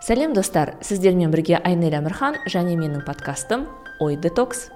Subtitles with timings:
[0.00, 0.74] сәлем достар.
[0.80, 3.66] Сіздермен бірге айнель әмірхан және менің подкастым
[4.00, 4.70] ой детокс.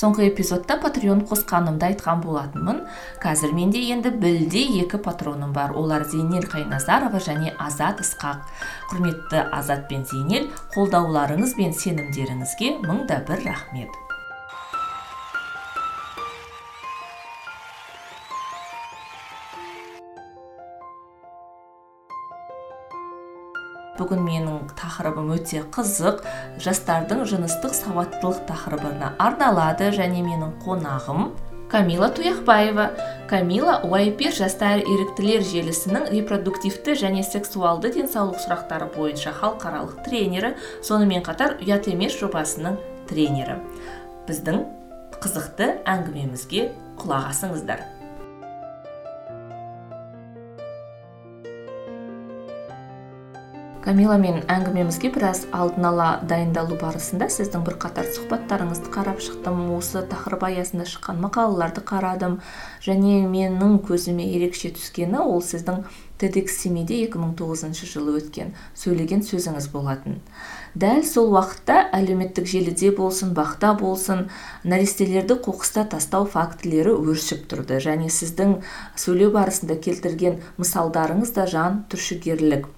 [0.00, 2.84] Соңғы эпизодта патреон қосқанымды айтқан болатынмын.
[3.20, 5.74] Қазір менде енді білде екі патроным бар.
[5.76, 8.46] Олар зейнел қайназарова және азат ысқақ.
[8.92, 14.09] Құрметті азат пен зейнел қолдауларыңыз бен сенімдеріңізге мың да бір рахмет.
[24.00, 26.24] Бүгін менің тақырыбым өте қызық.
[26.64, 31.30] Жастардың жыныстық сауаттылық тақырыбына арналады және менің қонағым
[31.70, 32.88] камила тұяқбаева
[33.30, 41.60] камила уайпер жастар еріктілер желісінің репродуктивті және сексуалды денсаулық сұрақтары бойынша халықаралық тренері сонымен қатар
[41.62, 43.60] ұят емес жобасының тренері.
[44.26, 44.64] Біздің
[45.22, 47.99] қызықты әңгімемізге құлақ асыңыздар.
[53.90, 59.64] Камиламен әңгімемізге біраз алдын ала дайындалу барысында сіздің бірқатар сұхбаттарыңызды қарап шықтым.
[59.74, 62.36] Осы тақырып аясында шыққан мақалаларды қарадым.
[62.86, 65.82] Және менің көзіме ерекше түскені ол сіздің
[66.22, 70.20] тедекс семейде 2009 жылы өткен сөйлеген сөзіңіз болатын.
[70.78, 74.28] Дәл сол уақытта әлеуметтік желіде болсын бақта болсын
[74.62, 77.82] нәрестелерді қоқыста тастау фактілері өршіп тұрды.
[77.82, 78.60] Және сіздің
[78.94, 82.70] сөйлеу барысында келтірген мысалдарыңыз да жан түршігерлік.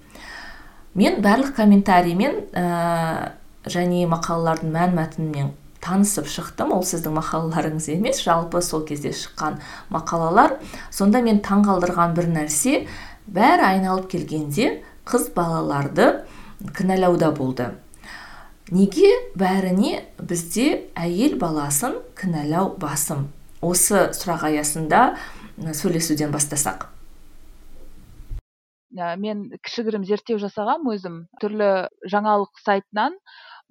[0.95, 3.33] Мен барлық комментариймен ә,
[3.65, 5.51] және мақалалардың мән мәтінімен
[5.83, 6.73] танысып шықтым.
[6.75, 9.59] Ол сіздің мақалаларыңыз емес жалпы сол кезде шыққан
[9.93, 10.57] мақалалар.
[10.91, 12.85] Сонда мен таңғалдырған бір нәрсе
[13.27, 16.23] бәрі айналып келгенде қыз балаларды
[16.77, 17.73] кінәлауда болды.
[18.71, 23.27] Неге бәріне бізде әйел баласын кінәлау басым?
[23.61, 25.13] Осы сұрақ аясында
[25.59, 26.92] сөйлесуден бастасақ.
[28.93, 31.25] Мен кішігірім зерттеу жасағам өзім.
[31.41, 31.69] Түрлі
[32.13, 33.15] жаңалық сайтынан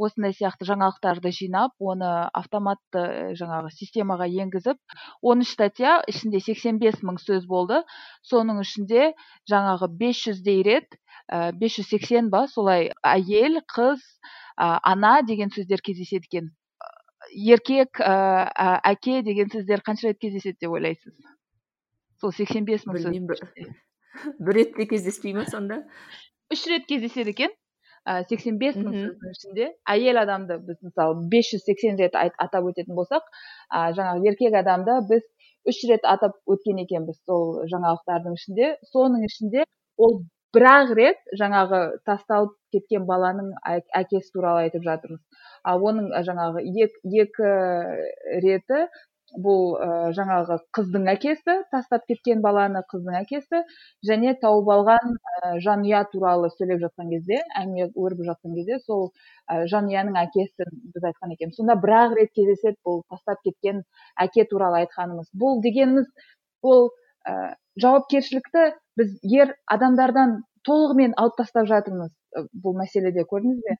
[0.02, 4.78] осындай сияқты жаңалықтарды жинап оны автоматты жаңағы системаға енгізіп
[5.22, 7.82] 13 статья ішінде 85 мың сөз болды.
[8.26, 9.12] Соның ішінде
[9.50, 10.98] жаңағы 500дей рет
[11.30, 14.02] ә, 580 ба солай әйел қыз
[14.58, 16.50] ә, ана деген сөздер кездеседі екен
[17.30, 18.50] еркек ә,
[18.90, 21.14] әке деген сөздер қанша рет кездеседі деп ойлайсыз?
[22.20, 23.82] Сол 85 мың сөз
[24.38, 25.82] бір ретте кездеспей ма сонда?
[26.52, 27.54] Үш рет кездеседі екен.
[28.28, 29.66] Сексен бес мың сөздің ішінде.
[29.88, 33.28] Әйел адамды біз мысалы бес жүз сексен рет атап өтетін болсақ
[33.70, 35.22] ә, жаңағы еркек адамды біз
[35.70, 38.72] үш рет атап өткен екенбіз сол жаңалықтардың ішінде.
[38.90, 39.64] Соның ішінде
[39.96, 43.52] ол бір ақ рет жаңағы тасталып кеткен баланың
[44.02, 45.22] әкесі туралы айтып жатырмыз.
[45.64, 47.52] Ал оның жаңағы екі, екі
[48.44, 48.82] реті
[49.40, 49.76] бұл
[50.16, 53.62] жаңағы қыздың әкесі тастап кеткен баланы қыздың әкесі
[54.08, 55.16] және тауып алған
[55.64, 59.10] жанұя туралы сөйлеп жатқан кезде әңгіме өрбіп жатқан кезде сол
[59.72, 61.56] жанұяның әкесін біз айтқан екенбіз.
[61.56, 63.82] Сонда бір ақ рет кездеседі бұл тастап кеткен
[64.20, 65.32] әке туралы айтқанымыз.
[65.32, 66.08] Бұл дегеніміз
[66.62, 66.90] ол
[67.26, 72.12] ә, жауапкершілікті біз ер адамдардан толығымен алып тастап жатырмыз
[72.64, 73.78] бұл мәселеде көрдіңіз бе?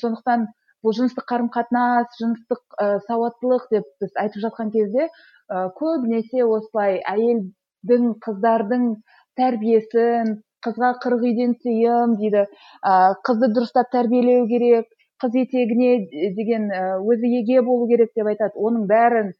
[0.00, 0.46] Сондықтан
[0.82, 6.98] бұл жыныстық қарым қатынас жыныстық ә, сауаттылық деп біз айтып жатқан кезде ә, көбінесе осылай
[7.14, 8.88] әйелдің қыздардың
[9.40, 10.34] тәрбиесін
[10.66, 12.92] қызға қырық үйден тыйым дейді ә,
[13.26, 14.90] қызды дұрыстап тәрбиелеу керек
[15.22, 16.66] қыз етегіне деген
[17.06, 18.58] өзі еге болу керек деп айтады.
[18.58, 19.30] Оның бәрін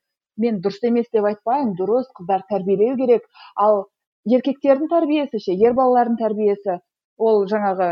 [0.42, 3.26] мен дұрыс емес деп айтпаймын дұрыс қыздар тәрбиелеу керек.
[3.56, 3.86] Ал
[4.30, 6.78] еркектердің тәрбиесі ше ер балалардың тәрбиесі
[7.18, 7.88] ол жаңағы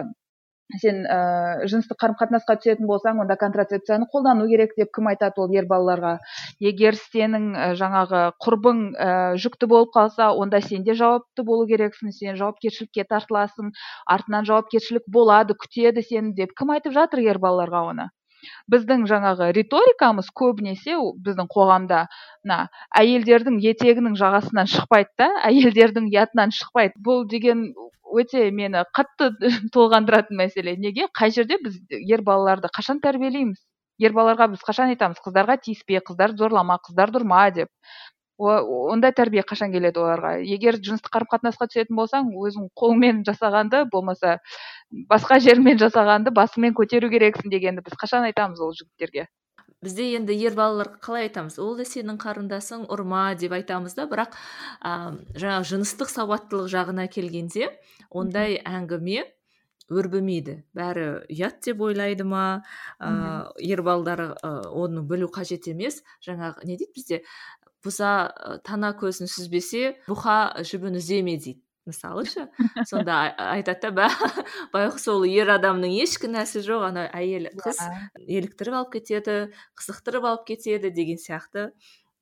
[0.83, 5.51] сен ә, жыныстық қарым қатынасқа түсетін болсаң онда контрацепцияны қолдану керек деп кім айтады ол
[5.55, 6.19] ер балаларға?
[6.63, 9.11] Егер сенің ә, жаңағы құрбың ә,
[9.41, 13.75] жүкті болып қалса онда сен де жауапты болу керексің сен жауапкершілікке тартыласың
[14.07, 18.11] артынан жауапкершілік болады күтеді сені деп кім айтып жатыр ер балаларға оны?
[18.73, 20.97] Біздің жаңағы риторикамыз көбінесе
[21.27, 22.05] біздің қоғамда
[22.45, 22.59] мына
[23.01, 26.97] әйелдердің етегінің жағасынан шықпайды да әйелдердің ұятынан шықпайды.
[27.05, 27.71] Бұл деген
[28.11, 29.31] өте мені қатты
[29.75, 30.77] толғандыратын мәселе.
[30.77, 31.09] Неге?
[31.17, 33.61] Қай жерде біз ер балаларды қашан тәрбиелейміз?
[34.01, 35.21] Ер балаларға біз қашан айтамыз?
[35.25, 37.69] Қыздарға тиіспе қыздар зорлама қыздарды ұрма деп.
[38.41, 40.33] Ондай тәрбие қашан келеді оларға?
[40.41, 44.39] Егер жыныстық қарым қатынасқа түсетін болсаң өзің қолыңмен жасағанды болмаса
[45.11, 49.29] басқа жермен жасағанды басыңмен көтеру керексің дегенді біз қашан айтамыз ол жігіттерге?
[49.81, 51.55] Бізде енді ер балаларға қалай айтамыз?
[51.63, 54.05] Ол да сенің қарындасың ұрма деп айтамыз да.
[54.11, 54.35] Бірақ
[54.85, 57.71] ә, жаңағы жыныстық сауаттылық жағына келгенде
[58.11, 59.25] ондай әңгіме
[59.89, 60.59] өрбімейді.
[60.77, 62.61] Бәрі ұят деп ойлайды ма?
[63.01, 66.03] Ә, ер балалар ә, оны білу қажет емес.
[66.29, 67.23] Жаңағы не дейді бізде?
[67.85, 68.13] Бұза
[68.67, 72.45] тана көзін сүзбесе бұқа жібін үземе дейді мысалы шы
[72.87, 73.23] сонда
[73.55, 74.11] айтады да
[74.75, 77.81] байғұс ол ер адамның еш кінәсі жоқ ана әйел қыз
[78.27, 79.39] еліктіріп алып кетеді
[79.81, 81.71] қызықтырып алып кетеді деген сияқты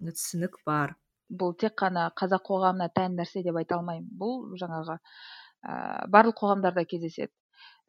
[0.07, 0.95] түсінік бар.
[1.29, 4.09] Бұл тек қана қазақ қоғамына тән нәрсе деп айта алмаймын.
[4.21, 5.75] Бұл жаңағы ә,
[6.09, 7.33] барлық қоғамдарда кездеседі.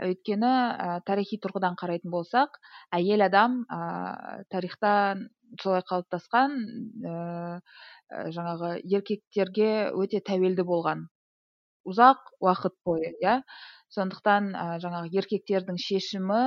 [0.08, 2.60] Өйткені ә, тарихи тұрғыдан қарайтын болсақ
[3.00, 3.82] әйел адам ә,
[4.54, 5.28] тарихтан
[5.62, 6.58] солай қалыптасқан
[7.14, 7.16] ә,
[8.40, 9.72] жаңағы еркектерге
[10.04, 11.08] өте тәуелді болған
[11.90, 13.40] ұзақ уақыт бойы иә?
[13.96, 16.42] Сондықтан ә, жаңағы еркектердің шешімі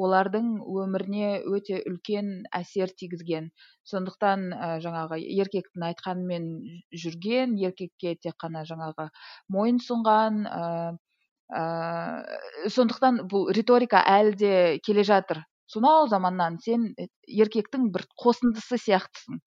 [0.00, 0.46] олардың
[0.82, 2.30] өміріне өте үлкен
[2.60, 3.50] әсер тигізген.
[3.90, 6.48] Сондықтан ә, жаңағы еркектің айтқанымен
[7.02, 9.10] жүрген еркекке тек қана жаңағы
[9.52, 10.62] мойын сұнған ә,
[11.48, 11.62] ә,
[12.74, 14.52] сондықтан бұл риторика әлі де
[14.84, 15.42] келе жатыр.
[15.68, 16.86] Сонау заманнан сен
[17.28, 19.40] еркектің бір қосындысы сияқтысың.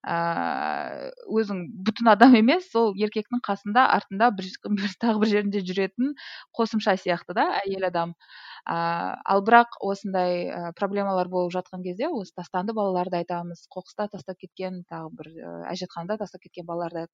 [0.00, 1.10] Ыыы
[1.40, 4.48] өзің бүтін адам емес сол еркектің қасында артында бір,
[4.78, 6.14] бір тағы бір жерінде жүретін
[6.56, 8.14] қосымша сияқты да әйел адам.
[8.64, 14.40] Ыыы ал бірақ осындай ә, проблемалар болып жатқан кезде осы тастанды балаларды айтамыз қоқыста тастап
[14.40, 15.30] кеткен тағы бір
[15.72, 17.06] әжетханада тастап кеткен балаларды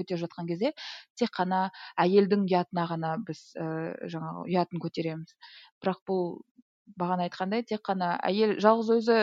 [0.00, 0.72] көтеріп жатқан кезде
[1.20, 1.68] тек қана
[2.00, 5.36] әйелдің ұятына ғана біз ә, жаңағы ұятын көтереміз.
[5.84, 6.40] Бірақ бұл
[6.98, 9.18] бағана айтқандай тек қана әйел жалғыз өзі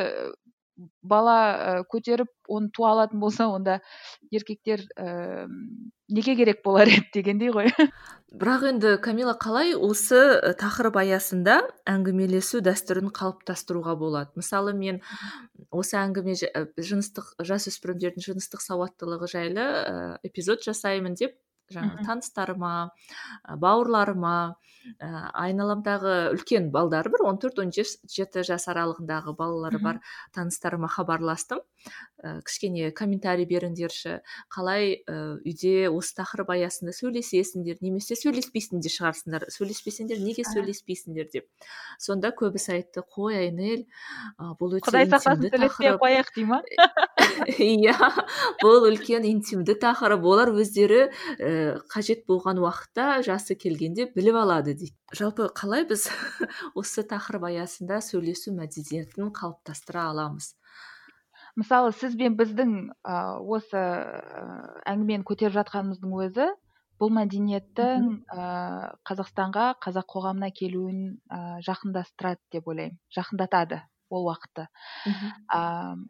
[1.01, 3.79] бала ә, көтеріп оны туа алатын болса онда
[4.31, 5.47] еркектер ә,
[6.07, 7.71] неге керек болар еді дегендей ғой.
[8.27, 10.19] Бірақ енді камила қалай осы
[10.59, 14.31] тақырып аясында әңгімелесу дәстүрін қалыптастыруға болады?
[14.39, 15.01] Мысалы мен
[15.71, 16.35] осы әңгіме
[16.77, 19.67] жыныстық жасөспірімдердің жыныстық сауаттылығы жайлы
[20.27, 21.37] эпизод жасаймын деп
[21.73, 22.71] жаңағы таныстарыма
[23.63, 24.35] бауырларыма
[24.99, 25.07] ә,
[25.45, 30.01] айналамдағы үлкен балдары бар он төрт он жеті жас аралығындағы балалары бар
[30.37, 31.63] таныстарыма хабарластым.
[32.23, 34.19] Ә, кішкене комментарий беріңдерші.
[34.53, 41.47] Қалай ә, үйде осы тақырып аясында сөйлесесіңдер немесе сөйлеспейсің де шығарсыңдар сөйлеспесеңдер неге сөйлеспейсіңдер деп.
[42.01, 43.85] Сонда көбісі айтты қой айнель
[44.59, 46.61] бұл өте құдай сақтасын сөйлеспей қояйық дей ма?
[47.57, 47.95] Иә
[48.63, 50.25] бұл үлкен интимді тақырып.
[50.27, 51.07] Олар өздері
[51.91, 56.07] қажет болған уақытта жасы келгенде біліп алады дейді жалпы қалай біз
[56.79, 60.53] осы тақырып аясында сөйлесу мәдениетін қалыптастыра аламыз?
[61.57, 63.81] Мысалы сіз бен біздің ә, осы
[64.87, 66.47] әңгімені көтеріп жатқанымыздың өзі
[67.01, 68.47] бұл мәдениеттің ә,
[69.09, 72.97] қазақстанға қазақ қоғамына келуін ә, жақындастырады деп ойлаймын.
[73.13, 74.67] Жақындатады ол уақытты.
[75.51, 75.59] Ә,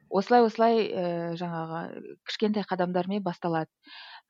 [0.10, 1.06] осылай осылай ә,
[1.40, 1.82] жаңағы
[2.30, 3.72] кішкентай қадамдармен басталады.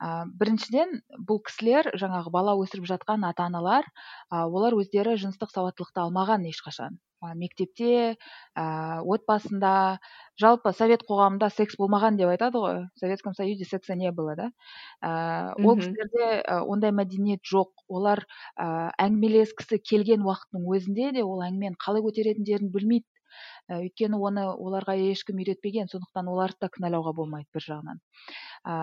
[0.01, 3.85] Ә, біріншіден бұл кісілер жаңағы бала өсіріп жатқан ата аналар
[4.31, 6.97] ә, олар өздері жыныстық сауаттылықты алмаған ешқашан.
[7.35, 8.15] Мектепте
[8.55, 9.99] ә, отбасында.
[10.37, 12.79] Жалпы совет қоғамында секс болмаған деп айтады ғой.
[12.93, 14.51] В советском союзе секса не было да?
[15.01, 17.73] Ә, ол кісілерде ондай мәдениет жоқ.
[17.87, 18.25] Олар
[18.55, 23.07] ә, әңгімелескісі келген уақыттың өзінде де ол әңгімені қалай көтеретіндерін білмейді.
[23.67, 27.99] Ә, өйткені оны оларға ешкім үйретпеген сондықтан оларды да кінәлауға болмайды бір жағынан.
[28.63, 28.77] Ә,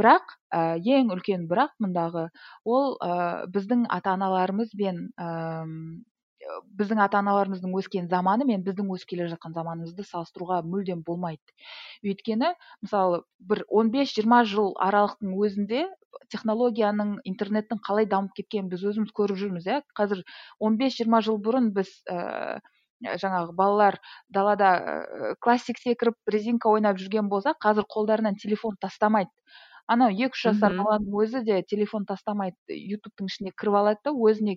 [0.00, 0.64] бірақ ә,
[0.96, 2.26] ең үлкен бірақ мұндағы
[2.64, 5.28] ол ә, біздің ата аналарымыз бен ә,
[6.78, 11.54] біздің ата аналарымыздың өскен заманы мен біздің өсіп келе жатқан заманымызды салыстыруға мүлдем болмайды.
[12.04, 12.52] Өйткені
[12.84, 15.84] мысалы бір 15-20 жыл аралықтың өзінде
[16.32, 19.82] технологияның интернеттің қалай дамып кеткенін біз өзіміз көріп жүрміз иә.
[19.98, 20.24] Қазір
[20.62, 22.60] 15-20 жыл бұрын біз ә,
[23.02, 29.32] жаңағы балалар далада ә, классик секіріп резинка ойнап жүрген болса қазір қолдарынан телефон тастамайды.
[29.86, 34.56] Анау екі үш жасар баланың өзі де телефон тастамайды ютубтың ішіне кіріп алады да өзіне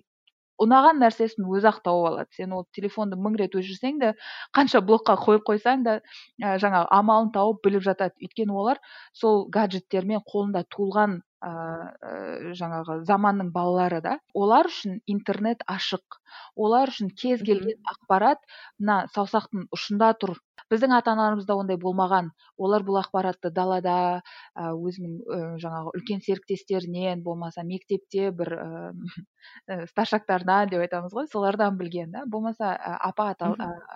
[0.64, 4.12] ұнаған нәрсесін өзі ақ тауып алады сен ол телефонды мың рет өшірсең де
[4.56, 5.98] қанша блокқа қойып қойсаң да
[6.42, 8.14] ә, жаңағы амалын тауып біліп жатады.
[8.22, 8.82] Өйткені олар
[9.14, 14.18] сол гаджеттермен қолында туылған ә, жаңағы заманның балалары да.
[14.34, 16.18] Олар үшін интернет ашық.
[16.56, 18.42] Олар үшін кез келген ақпарат
[18.78, 20.36] мына саусақтың ұшында тұр.
[20.68, 22.32] Біздің ата аналарымызда ондай болмаған.
[22.58, 24.20] Олар бұл ақпаратты далада
[24.58, 28.66] өзінің жаңағы үлкен серіктестерінен болмаса мектепте бір ә,
[29.92, 32.26] старшактарынан деп айтамыз ғой солардан білген да.
[32.26, 33.54] Болмаса апа ата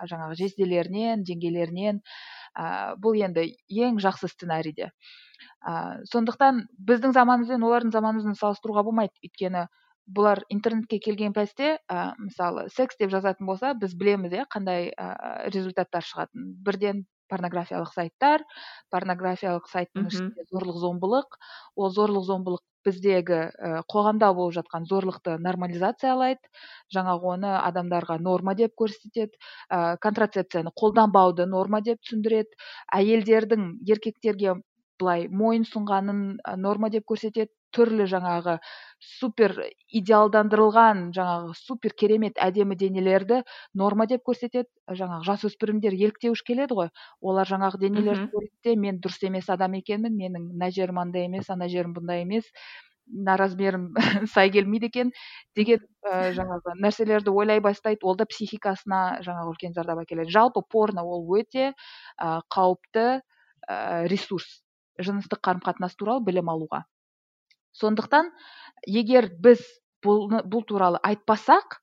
[0.09, 2.01] жаңағы жезделерінен жеңгелерінен
[2.57, 4.91] ә, бұл енді ең жақсы сценарийде.
[5.63, 9.15] Ә, сондықтан біздің заманымыз бен олардың заманымызды салыстыруға болмайды.
[9.23, 9.67] Өйткені
[10.13, 15.49] бұлар интернетке келген пәсте ә, мысалы секс деп жазатын болса біз білеміз иә қандай ә,
[15.53, 16.53] результаттар шығатынын.
[16.65, 18.43] Бірден порнографиялық сайттар
[18.93, 21.39] порнографиялық сайттың ішінде зорлық зомбылық
[21.75, 26.41] ол зорлық зомбылық біздегі ә, қоғамда болып жатқан зорлықты нормализациялайды.
[26.95, 29.39] Жаңағы оны адамдарға норма деп көрсетеді.
[29.69, 32.59] Ә, контрацепцияны қолданбауды норма деп түсіндіреді.
[32.99, 34.57] Әйелдердің еркектерге
[35.01, 36.23] былай мойын сұнғанын
[36.61, 37.51] норма деп көрсетеді.
[37.75, 38.57] Түрлі жаңағы
[39.03, 39.55] супер
[39.99, 43.41] идеалдандырылған жаңағы супер керемет әдемі денелерді
[43.81, 44.69] норма деп көрсетеді.
[45.01, 46.89] Жаңағы жасөспірімдер еліктеуіш келеді ғой.
[47.21, 51.49] Олар жаңағы денелерді көреді де мен дұрыс емес адам екенмін менің мына жерім андай емес
[51.53, 52.49] ана жерім бұндай емес
[53.07, 53.89] мына размерім
[54.33, 55.11] сай келмейді екен
[55.57, 58.03] деген ә, жаңағы нәрселерді ойлай бастайды.
[58.03, 60.31] Ол да психикасына жаңағы үлкен зардап әкеледі.
[60.31, 63.07] Жалпы порно ол өте ә, қауіпті
[63.67, 64.61] ә, ресурс.
[65.01, 66.83] Жыныстық қарым қатынас туралы білім алуға.
[67.79, 68.31] Сондықтан
[68.87, 69.63] егер біз
[70.05, 71.77] бұл, бұл туралы айтпасақ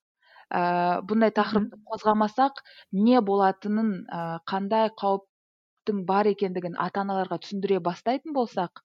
[0.50, 0.62] ә,
[1.08, 2.62] бұндай тақырыпты қозғамасақ
[3.06, 4.20] не болатынын ә,
[4.50, 8.84] қандай қауіптің бар екендігін ата аналарға түсіндіре бастайтын болсақ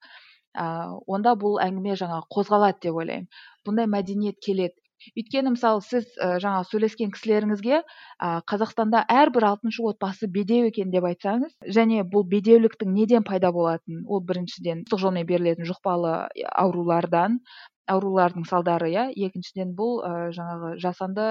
[0.56, 3.28] ыыы онда бұл әңгіме жаңағы қозғалады деп ойлаймын.
[3.66, 4.78] Бұндай мәдениет келеді.
[5.16, 11.06] Өйткені мысалы сіз ә, жаңа сөйлескен кісілеріңізге ә, қазақстанда әрбір алтыншы отбасы бедеу екен деп
[11.10, 16.14] айтсаңыз және бұл бедеуліктің неден пайда болатынын ол біріншіден ыстық жолмен берілетін жұқпалы
[16.52, 17.40] аурулардан
[17.90, 19.08] аурулардың салдары иә?
[19.28, 21.28] Екіншіден бұл ә, жаңағы жасанды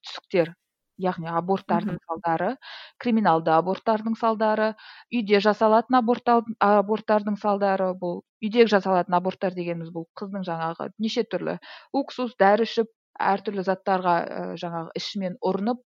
[0.00, 0.54] түсіктер.
[1.02, 2.54] Яғни аборттардың салдары
[3.02, 4.72] криминалды аборттардың салдары
[5.14, 11.58] үйде жасалатын аборттардың салдары бұл үйде жасалатын аборттар дегеніміз бұл қыздың жаңағы неше түрлі
[12.00, 12.90] уксус дәрі ішіп
[13.20, 15.80] әртүрлі заттарға ә, жаңағы ішімен ұрынып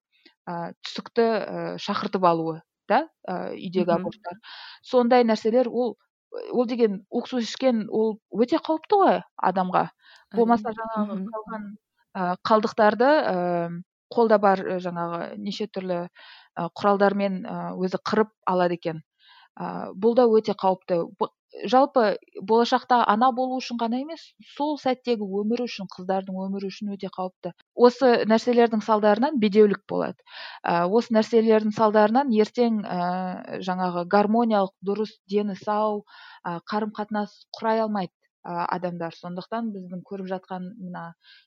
[0.50, 4.40] ә, түсікті ә, шақыртып алуы да ә, үйдегі аборттар.
[4.86, 5.96] Сондай нәрселер ол
[6.52, 9.88] ол деген уксус ішкен ол өте қауіпті ғой адамға.
[10.36, 11.68] Болмаса жаңағы қалған
[12.14, 13.10] ә, қалдықтарды
[14.12, 16.08] қолда бар жаңағы неше түрлі
[16.80, 17.44] құралдармен
[17.80, 19.02] өзі қырып алады екен.
[19.56, 21.04] Бұл да өте қауіпті.
[21.70, 24.24] Жалпы болашақта ана болу үшін ғана емес
[24.56, 27.52] сол сәттегі өмірі үшін қыздардың өмірі үшін өте қауіпті.
[27.78, 30.18] Осы нәрселердің салдарынан бедеулік болады.
[30.66, 32.82] Осы нәрселердің салдарынан ертең
[33.70, 36.02] жаңағы гармониялық дұрыс дені сау
[36.44, 38.14] қарым қатынас құрай алмайды.
[38.44, 39.16] Адамдар.
[39.16, 41.04] Сондықтан біздің көріп жатқан мына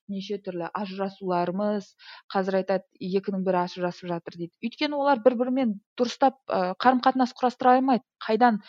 [0.08, 1.88] неше түрлі ажырасуларымыз
[2.32, 4.52] қазір айтады екінің бірі ажырасып жатыр дейді.
[4.64, 8.04] Өйткені олар бір бірімен дұрыстап қарым қатынас құрастыра алмайды.
[8.26, 8.62] Қайдан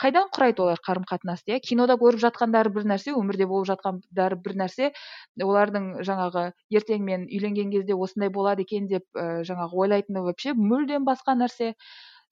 [0.00, 1.60] қайдан құрайды олар қарым қатынасты иә?
[1.62, 4.90] Кинода көріп жатқандары бір нәрсе өмірде болып жатқандары бір нәрсе.
[5.38, 11.36] Олардың жаңағы ертең мен үйленген кезде осындай болады екен деп жаңағы ойлайтыны вообще мүлдем басқа
[11.38, 11.74] нәрсе.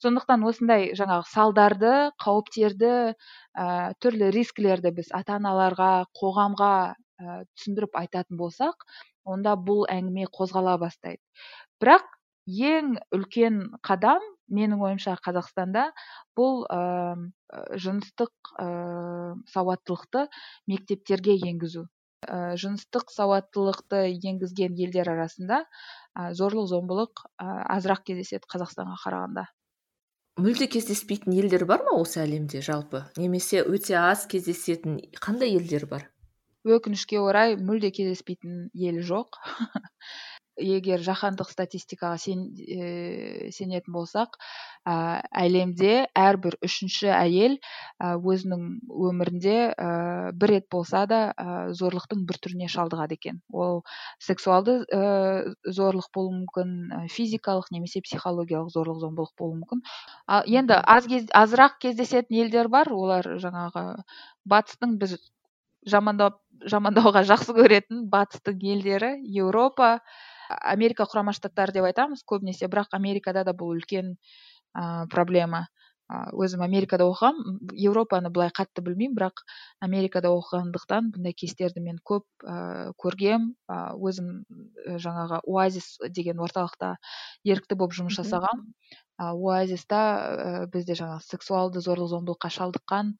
[0.03, 1.93] Сондықтан осындай жаңағы салдарды
[2.23, 3.67] қауіптерді ә,
[4.03, 8.87] түрлі рискілерді біз ата аналарға қоғамға ә, түсіндіріп айтатын болсақ
[9.25, 11.23] онда бұл әңгіме қозғала бастайды.
[11.83, 12.09] Бірақ
[12.47, 15.89] ең үлкен қадам менің ойымша қазақстанда
[16.37, 16.81] бұл ә,
[17.79, 18.69] жыныстық ә,
[19.55, 20.27] сауаттылықты
[20.67, 21.87] мектептерге енгізу.
[22.27, 29.49] Ә, жыныстық сауаттылықты енгізген елдер арасында ә, зорлық зомбылық ә, азырақ кездеседі қазақстанға қарағанда.
[30.43, 33.05] Мүлде кездеспейтін елдер бар ма осы әлемде жалпы?
[33.21, 36.09] Немесе өте аз кездесетін қандай елдер бар?
[36.67, 39.39] Өкінішке орай мүлде кездеспейтін ел жоқ.
[40.61, 44.37] егер жаһандық статистикаға сен, ә, сенетін болсақ
[44.85, 48.65] ә, әлемде әрбір үшінші әйел ә, өзінің
[49.09, 49.89] өмірінде ә,
[50.37, 53.41] бір рет болса да ә, зорлықтың бір түріне шалдығады екен.
[53.53, 53.83] Ол
[54.21, 59.85] сексуалды ә, зорлық болуы мүмкін физикалық немесе психологиялық зорлық зомбылық болуы мүмкін.
[60.27, 64.03] Ал енді аз кез, азырақ кездесетін елдер бар олар жаңағы
[64.45, 65.17] батыстың біз
[65.89, 69.97] жамандап жамандауға жақсы көретін батыстың елдері еуропа
[70.49, 72.69] америка құрама штаттары деп айтамыз көбінесе.
[72.73, 74.17] Бірақ америкада да бұл үлкен
[74.77, 75.67] ә, проблема.
[76.13, 79.41] Өзім америкада оқығанмын еуропаны былай қатты білмеймін бірақ
[79.81, 83.55] америкада оқығандықтан бұндай кейстерді мен көп ә, көргем.
[83.71, 84.43] Ә, өзім
[85.07, 86.97] жаңағы оазис деген орталықта
[87.49, 88.75] ерікті болып жұмыс жасағанмын
[89.31, 93.15] оазиста ә, бізде жаңағы сексуалды зорлық зомбылыққа шалдыққан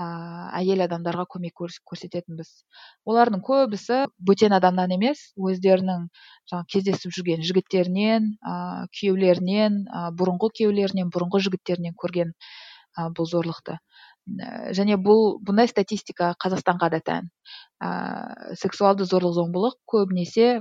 [0.00, 2.50] ыыы әйел адамдарға көмек көрсететінбіз.
[3.04, 6.06] Олардың көбісі бөтен адамнан емес өздерінің
[6.52, 13.76] жаңағы кездесіп жүрген жігіттерінен ыыы күйеулерінен ыыы бұрынғы күйеулерінен бұрынғы жігіттерінен көрген ы бұл зорлықты.
[14.78, 17.28] Және бұл бұндай статистика қазақстанға да тән.
[17.84, 20.60] Ыыы сексуалды зорлық зомбылық көбінесе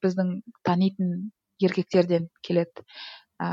[0.00, 1.30] біздің танитын
[1.62, 2.84] еркектерден келеді.
[3.42, 3.46] Ә,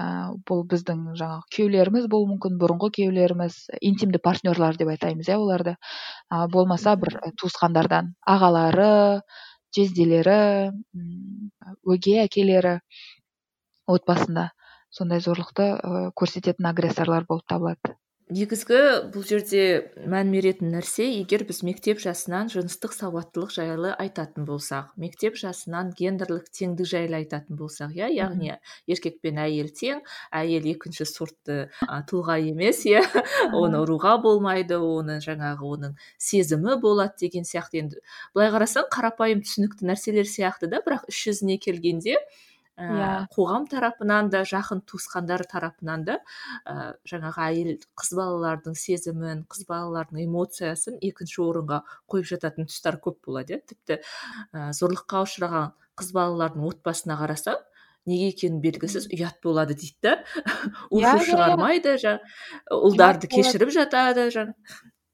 [0.48, 3.58] бұл біздің жаңағы күйеулеріміз болуы мүмкін бұрынғы күйеулеріміз
[3.90, 5.76] интимді партнерлар деп айтаймыз иә оларды.
[6.30, 9.22] Ә, болмаса бір туысқандардан ағалары
[9.76, 10.38] жезделері
[11.86, 12.80] өгей әкелері
[13.90, 14.50] отбасында
[14.94, 17.96] сондай зорлықты ә, көрсететін агрессорлар болып табылады.
[18.30, 19.62] Негізгі бұл жерде
[20.06, 26.46] мән беретін нәрсе егер біз мектеп жасынан жыныстық сауаттылық жайлы айтатын болсақ мектеп жасынан гендерлік
[26.54, 28.52] теңдік жайлы айтатын болсақ иә яғни
[28.86, 31.58] еркек пен әйел тең әйел екінші сортты
[32.12, 33.02] тұлға емес иә
[33.50, 37.82] оны ұруға болмайды оны жаңағы оның сезімі болады деген сияқты.
[37.82, 38.04] Енді
[38.36, 42.20] былай қарасаң қарапайым түсінікті нәрселер сияқты да бірақ іс жүзіне келгенде
[42.80, 43.28] иә.
[43.34, 46.18] қоғам тарапынан да жақын туысқандар тарапынан да
[46.66, 53.20] ә, жаңағы әйел қыз балалардың сезімін қыз балалардың эмоциясын екінші орынға қойып жататын тұстар көп
[53.28, 53.64] болады иә.
[53.70, 57.60] Тіпті ә, зорлыққа ұшыраған қыз балалардың отбасына қарасаң
[58.10, 60.16] неге екені белгісіз ұят болады дейді да.
[60.96, 61.98] Иә, иә, шығармайды
[62.72, 64.30] ұлдарды кешіріп жатады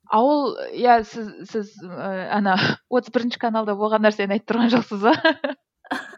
[0.06, 2.56] а ол иә сіз сіз ана
[2.90, 5.16] отыз бірінші каналда болған нәрсені айтып тұрған жоқсыз ба?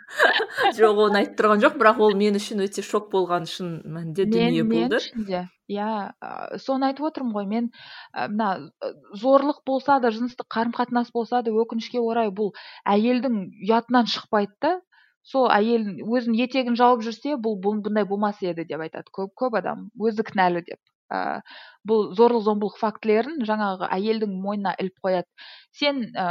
[0.79, 4.63] жоқ оны айтып тұрған жоқ бірақ ол мен үшін өте шок болған шын мәнінде дүние
[4.63, 4.99] болды.
[5.15, 7.69] мен иә соны айтып отырмын ғой мен
[8.15, 8.49] мына
[9.23, 12.53] зорлық болса да жыныстық қарым қатынас болса да өкінішке орай бұл
[12.95, 14.75] әйелдің ұятынан шықпайды да.
[15.27, 19.89] Сол әйел өзінің етегін жауып жүрсе бұл бұндай болмас еді деп айтады көп көп адам.
[19.99, 20.79] Өзі кінәлі деп.
[21.13, 21.41] Ә,
[21.87, 25.27] бұл зорлық зомбылық фактілерін жаңағы әйелдің мойнына іліп қояды.
[25.77, 26.25] Сен ә,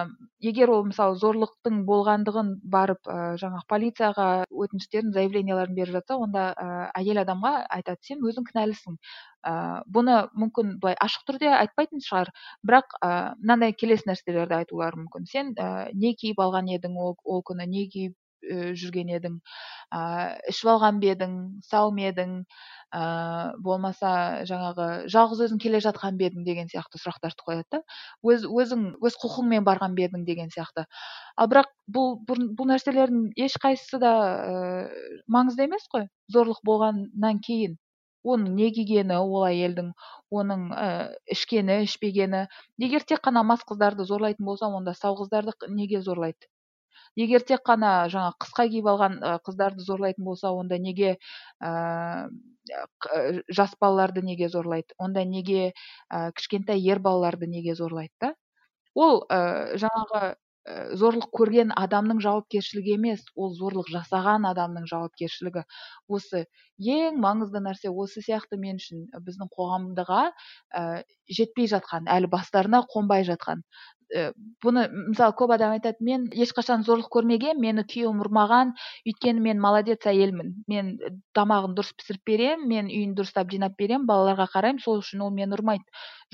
[0.44, 6.68] егер ол мысалы зорлықтың болғандығын барып ә, жаңағы полицияға өтініштерін заявленияларын беріп жатса онда ә,
[7.00, 8.98] әйел адамға айтады сен өзің кінәлісің
[9.46, 9.54] ә,
[9.96, 12.34] бұны мүмкін былай ашық түрде айтпайтын шығар.
[12.66, 15.30] Бірақ ә, мынандай келесі нәрселерді айтулары мүмкін.
[15.30, 18.16] Сен ә, не киіп алған едің ол, ол күні не киіп
[18.80, 19.38] жүрген едің
[19.94, 20.00] ә,
[20.50, 22.34] ішіп алған ба едің сау ма едің
[22.94, 23.02] ә,
[23.62, 24.12] болмаса
[24.48, 27.82] жаңағы жалғыз өзің келе жатқан ба едің деген сияқты сұрақтарды қояды да.
[28.22, 30.86] Өз өзің өз құқыңмен барған ба едің деген сияқты.
[31.36, 34.86] Ал бірақ бұл бұл нәрселердің ешқайсысы да ә,
[35.28, 36.08] маңызды емес қой.
[36.32, 37.76] Зорлық болғаннан кейін
[38.26, 39.92] оның не кигені ол әйелдің
[40.34, 40.86] оның ә,
[41.30, 42.46] ішкені ішпегені.
[42.82, 46.50] Егер тек қана мас қыздарды зорлайтын болса онда сау қыздарды неге зорлайды?
[47.16, 51.16] Егер тек қана жаңа қысқа киіп алған қыздарды зорлайтын болса онда неге
[51.62, 52.28] ә,
[53.48, 54.94] жас балаларды неге зорлайды?
[54.98, 55.72] Онда неге
[56.12, 58.34] ә, кішкентай ер балаларды неге зорлайды да?
[58.94, 60.36] Ол ә, жаңағы
[60.98, 65.62] зорлық көрген адамның жауапкершілігі емес ол зорлық жасаған адамның жауапкершілігі.
[66.10, 66.42] Осы
[66.94, 70.82] ең маңызды нәрсе осы сияқты мен үшін біздің қоғамдыға ә,
[71.38, 73.62] жетпей жатқан әлі бастарына қонбай жатқан
[74.62, 78.74] бұны мысалы көп адам айтады мен ешқашан зорлық көрмегенмін мені күйеуім ұрмаған
[79.08, 80.52] өйткені мен молодец әйелмін.
[80.70, 80.92] Мен
[81.34, 85.58] тамағын дұрыс пісіріп беремін мен үйін дұрыстап жинап беремін балаларға қараймын сол үшін ол мені
[85.58, 85.84] ұрмайды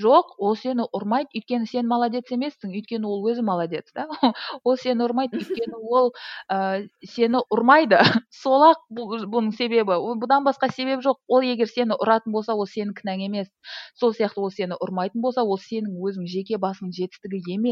[0.01, 4.07] жоқ ол сені ұрмайды өйткені сен молодец емессің өйткені ол өзі молодец да?
[4.65, 6.11] Ол сені ұрмайды өйткені ол
[6.49, 7.99] ә, сені ұрмайды.
[8.41, 9.97] Сол ақ бұның себебі.
[10.21, 11.19] Бұдан басқа себеп жоқ.
[11.27, 13.51] Ол егер сені ұратын болса ол сенің кінәң емес.
[13.99, 17.62] Сол сияқты ол сені ұрмайтын болса ол сенің өзің жеке басыңның жетістігі емес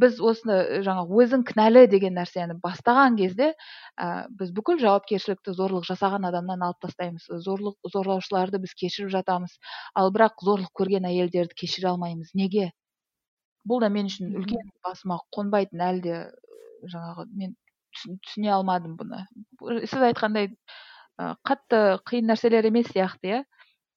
[0.00, 3.50] біз осыны жаңағы өзің кінәлі деген нәрсені бастаған кезде
[4.00, 7.26] ә, біз бүкіл жауапкершілікті зорлық жасаған адамнан алып тастаймыз.
[7.44, 9.56] Зорлық зорлаушыларды біз кешіріп жатамыз.
[9.94, 12.32] Ал бірақ зорлық көрген әйелдерді кешіре алмаймыз.
[12.34, 12.70] Неге?
[13.68, 16.16] Бұл да мен үшін үлкен басыма қонбайтын әлі де
[16.94, 17.54] жаңағы мен
[18.24, 19.26] түсіне алмадым бұны.
[19.84, 20.54] Сіз айтқандай
[21.18, 23.44] қатты қиын нәрселер емес сияқты иә?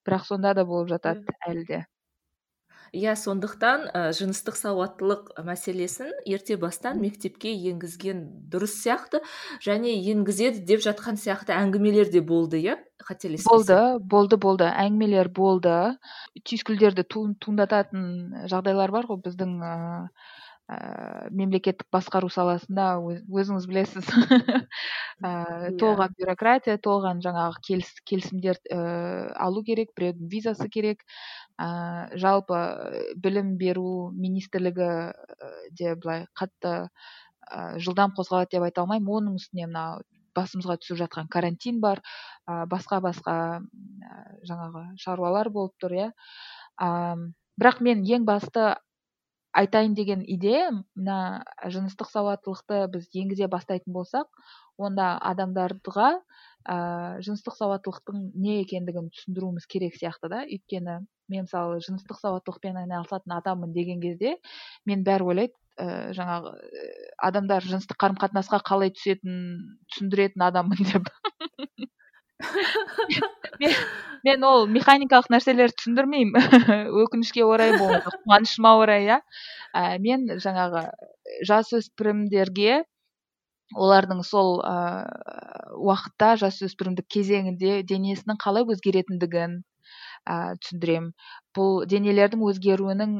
[0.03, 1.83] Бірақ сонда да болып жатады әлі де
[2.93, 8.21] иә сондықтан ә, жыныстық сауаттылық мәселесін ерте бастан мектепке енгізген
[8.53, 9.23] дұрыс сияқты
[9.65, 13.49] және енгізеді деп жатқан сияқты әңгімелер де болды иә қателеспесем.
[13.49, 13.79] Болды
[14.13, 14.69] болды болды.
[14.69, 15.75] Әңгімелер болды.
[16.37, 19.73] Түйіскүлдерді туындататын жағдайлар бар ғой біздің ә,
[21.35, 24.07] мемлекеттік басқару саласында өзіңіз білесіз.
[25.23, 28.79] Ә, толған бюрократия толған жаңағы келіс, келісімдер ә,
[29.39, 31.03] алу керек біреудің визасы керек.
[31.61, 31.67] Ә,
[32.19, 32.59] жалпы
[33.21, 34.89] білім беру министрлігі
[35.77, 39.11] де былай қатты ә, жылдам қозғалады деп айта алмаймын.
[39.19, 40.01] Оның үстіне мына
[40.33, 42.01] басымызға түсіп жатқан карантин бар.
[42.47, 44.17] Ә, басқа басқа ә,
[44.49, 46.09] жаңағы шаруалар болып тұр иә.
[46.79, 48.73] Бірақ мен ең басты
[49.53, 54.25] айтайын деген идеям мына жыныстық сауаттылықты біз енгізе бастайтын болсақ
[54.81, 56.09] онда адамдарға
[56.69, 56.77] ә,
[57.25, 60.43] жыныстық сауаттылықтың не екендігін түсіндіруіміз керек сияқты да.
[60.47, 60.99] Өйткені
[61.31, 64.37] мен мысалы жыныстық сауаттылықпен айналысатын адаммын деген кезде
[64.89, 66.53] мен бәрі ойлайды ә, жаңағы
[67.29, 71.11] адамдар жыныстық қарым қатынасқа қалай түсетінін түсіндіретін адаммын деп.
[73.61, 73.71] Мен,
[74.25, 76.33] мен ол механикалық нәрселерді түсіндірмеймін.
[77.03, 79.19] Өкінішке орай болмаса қуанышыма орай иә.
[80.03, 80.81] Мен жаңағы
[81.47, 82.81] жасөспірімдерге
[83.75, 84.73] олардың сол ә,
[85.77, 91.11] уақытта жасөспірімдік кезеңінде денесінің қалай өзгеретіндігін ә, түсіндіремін
[91.55, 93.13] бұл денелердің өзгеруінің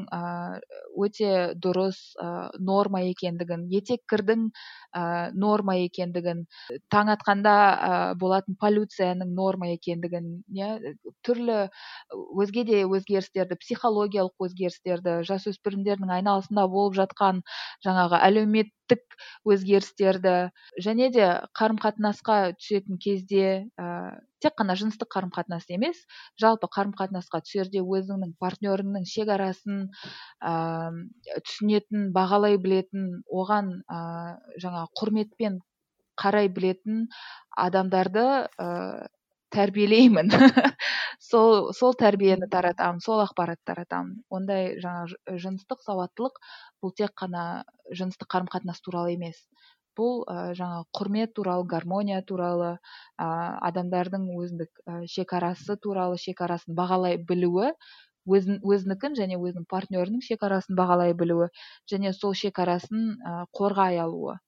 [1.04, 1.30] өте
[1.62, 1.98] дұрыс
[2.58, 4.48] норма екендігін етеккірдің
[5.44, 6.44] норма екендігін
[6.92, 7.54] таң атқанда
[8.20, 10.94] болатын полюцияның норма екендігін иә
[11.26, 11.60] түрлі
[12.44, 17.42] өзге де өзгерістерді психологиялық өзгерістерді жасөспірімдердің айналасында болып жатқан
[17.86, 19.18] жаңағы әлеуметтік
[19.50, 20.36] өзгерістерді
[20.82, 23.48] және де қарым қатынасқа түсетін кезде
[24.44, 26.04] тек қана жыныстық қарым қатынас емес
[26.40, 29.84] жалпы қарым қатынасқа түсерде өзіңнің партнеріңнің шекарасын
[30.44, 30.54] ә,
[31.48, 33.10] түсінетін бағалай білетін
[33.42, 34.00] оған ә,
[34.62, 35.60] жаңа құрметпен
[36.20, 37.06] қарай білетін
[37.66, 38.70] адамдарды ә,
[39.54, 40.30] тәрбиелеймін.
[41.24, 46.40] Сол сол тәрбиені таратамын сол ақпаратты таратамын ондай жаңа жыныстық сауаттылық
[46.84, 47.44] бұл тек қана
[48.00, 49.38] жыныстық қарым қатынас туралы емес.
[49.98, 53.28] Бұл ә, жаңа құрмет туралы гармония туралы ә,
[53.70, 57.72] адамдардың өзіндік ә, шекарасы туралы шекарасын бағалай білуі
[58.24, 61.50] өзін өзінікін және өзінің партнерінің шекарасын бағалай білуі
[61.90, 64.38] және сол шекарасын ә, қорғай алуы.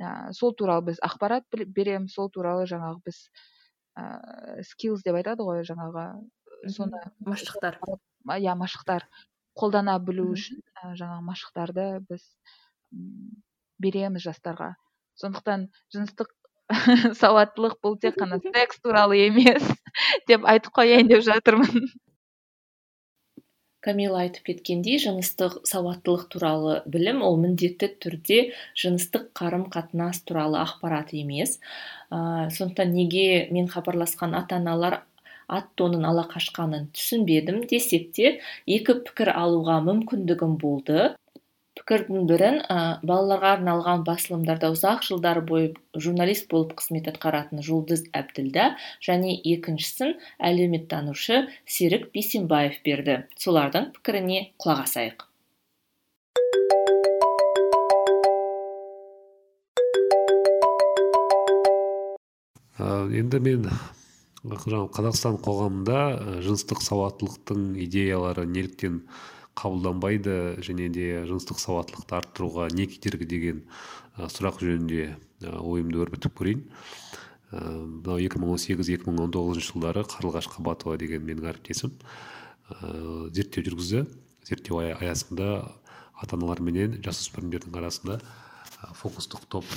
[0.00, 3.18] Ә, сол туралы біз ақпарат береміз сол туралы жаңағы біз
[4.00, 6.06] ә, скиллс деп айтады ғой жаңағы
[6.72, 7.78] соны машықтар.
[8.38, 9.08] Иә машықтар.
[9.58, 12.24] Қолдана білу үшін ә, жаңағы машықтарды біз
[13.82, 14.72] береміз жастарға.
[15.20, 16.30] Сондықтан жыныстық
[17.20, 19.66] сауаттылық бұл тек қана секс туралы емес
[20.30, 21.92] деп айтып қояйын деп жатырмын.
[23.82, 28.36] Камила айтып кеткендей жыныстық сауаттылық туралы білім ол міндетті түрде
[28.78, 31.56] жыныстық қарым қатынас туралы ақпарат емес.
[32.06, 35.00] Ә, сондықтан неге мен хабарласқан ата аналар
[35.48, 38.36] ат тонын ала қашқанын түсінбедім десек те
[38.70, 41.10] екі пікір алуға мүмкіндігім болды.
[41.78, 48.66] Пікірдің бірін ә, балаларға арналған басылымдарда ұзақ жылдар бойы журналист болып қызмет атқаратын жұлдыз әбділда
[49.06, 50.14] және екіншісін
[50.50, 53.22] әлеуметтанушы серік бейсенбаев берді.
[53.40, 55.26] Солардың пікіріне құлақ асайық.
[63.22, 63.68] Енді мен
[64.42, 65.98] қазақстан қоғамында
[66.42, 69.04] жыныстық сауаттылықтың идеялары неліктен
[69.58, 70.34] қабылданбайды
[70.64, 73.62] және де жыныстық сауаттылықты арттыруға не кедергі деген
[74.16, 75.16] сұрақ жөнінде
[75.60, 76.62] ойымды өрбітіп көрейін.
[77.52, 81.92] Мынау екі мың он сегіз екі мың он тоғызыншы жылдары қарлығаш қабатова деген менің әріптесім
[83.36, 84.06] зерттеу жүргізді.
[84.48, 85.50] Зерттеу аясында
[86.16, 88.20] ата аналар жасөспірімдердің арасында
[88.98, 89.68] фокустық топ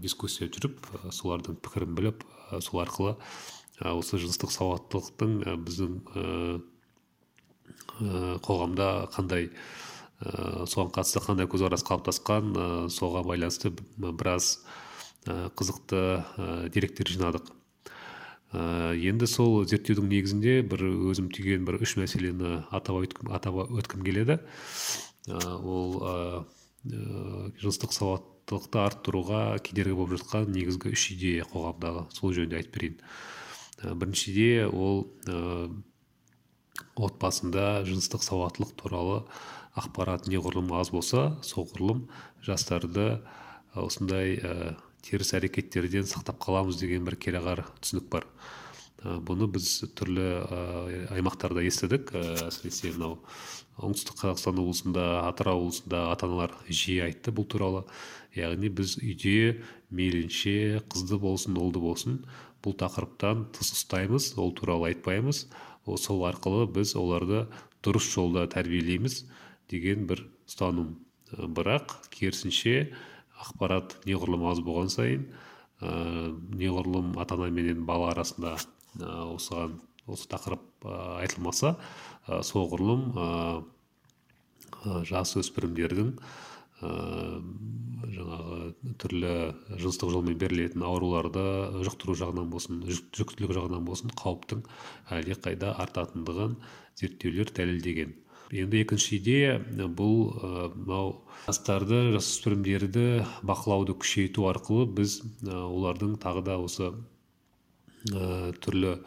[0.00, 0.78] дискуссия жүріп
[1.12, 2.22] солардың пікірін біліп
[2.62, 3.16] сол арқылы
[3.90, 5.34] осы жыныстық сауаттылықтың
[5.66, 5.98] біздің
[8.44, 14.58] қоғамда қандай ә, соған қатысты қандай көзқарас қалыптасқан ә, соған байланысты біраз
[15.24, 17.46] қызықты деректер жинадық.
[18.52, 24.36] Енді сол зерттеудің негізінде бір өзім түйген бір үш мәселені атап, атап өткім келеді.
[25.32, 26.44] Ол
[26.84, 33.00] жыныстық сауаттылықты арттыруға кедергі болып жатқан негізгі үш идея қоғамдағы сол жөнінде айтып берейін.
[33.80, 35.08] Бірінші идея ол
[36.98, 39.22] отбасында жыныстық сауаттылық туралы
[39.78, 42.04] ақпарат неғұрлым аз болса соғұрлым
[42.46, 43.20] жастарды
[43.74, 48.26] осындай ә, теріс әрекеттерден сақтап қаламыз деген бір кереғар түсінік бар.
[49.02, 50.60] Ә, бұны біз түрлі ә,
[51.16, 52.14] аймақтарда естідік.
[52.14, 53.18] Ә, әсіресе мынау
[53.82, 57.84] оңтүстік қазақстан облысында атырау облысында ата аналар жиі айтты бұл туралы.
[58.38, 59.60] Яғни біз үйде
[59.90, 62.20] мейлінше қызды болсын ұлды болсын
[62.64, 65.48] бұл тақырыптан тыс ұстаймыз ол туралы айтпаймыз.
[65.84, 67.44] Сол арқылы біз оларды
[67.84, 69.24] дұрыс жолда тәрбиелейміз
[69.70, 70.94] деген бір ұстаным.
[71.34, 72.92] Бірақ керісінше
[73.42, 75.26] ақпарат неғұрлым аз болған сайын
[75.80, 80.86] ә, неғұрлым ата ана менен бала арасында ә, осыған осы тақырып
[81.18, 81.74] айтылмаса
[82.28, 83.28] ә, соғұрлым ә,
[85.10, 86.14] жасөспірімдердің
[88.14, 88.58] жаңағы
[89.00, 89.32] түрлі
[89.80, 91.44] жыныстық жолмен берілетін ауруларды
[91.86, 94.62] жұқтыру жағынан болсын жүктілік жағынан болсын қауіптің
[95.16, 96.58] әлдеқайда артатындығын
[97.00, 98.14] зерттеулер дәлелдеген.
[98.54, 100.36] Енді екінші идея бұл
[100.76, 106.92] мынау жастарды жасөспірімдерді бақылауды күшейту арқылы біз олардың тағы да осы
[108.04, 108.98] түрлі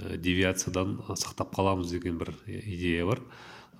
[0.00, 3.20] девиациядан сақтап қаламыз деген бір идея бар.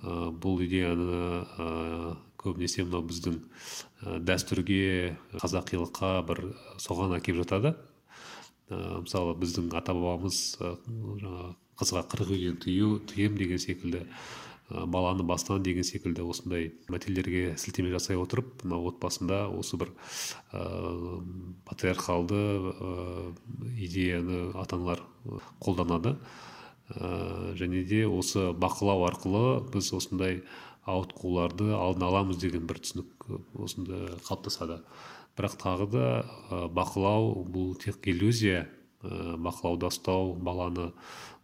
[0.05, 6.41] Бұл идеяны көбінесе мынау біздің ә, дәстүрге қазақилыққа бір
[6.81, 7.75] соған әкеліп жатады.
[8.69, 14.85] Ә, мысалы біздің ата бабамыз ә, жаңағы қызға қырық үйден тыю тыйым деген секілді ә,
[14.87, 19.91] баланы бастан деген секілді осындай мәтелдерге сілтеме жасай отырып мына отбасында осы бір
[20.51, 20.63] ә,
[21.67, 23.35] патриархалды ә,
[23.75, 25.03] идеяны ата аналар
[25.59, 26.15] қолданады
[27.57, 30.43] және де осы бақылау арқылы біз осындай
[30.85, 34.81] ауытқуларды алдын аламыз деген бір түсінік осында қалыптасады.
[35.35, 36.05] Бірақ тағы да
[36.71, 38.67] бақылау бұл тек иллюзия
[39.03, 40.91] бақылауда ұстау баланы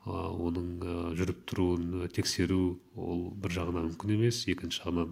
[0.05, 5.11] оның жүріп тұруын тексеру ол бір жағынан мүмкін емес екінші жағынан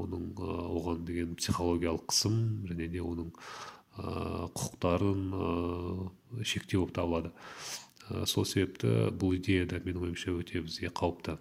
[0.00, 2.36] оның оған деген психологиялық қысым
[2.70, 3.28] және де оның
[3.98, 5.20] құқықтарын
[6.48, 7.30] шектеу болып табылады.
[8.24, 11.36] Сол себепті бұл идея да менің ойымша өте бізге қауіпті.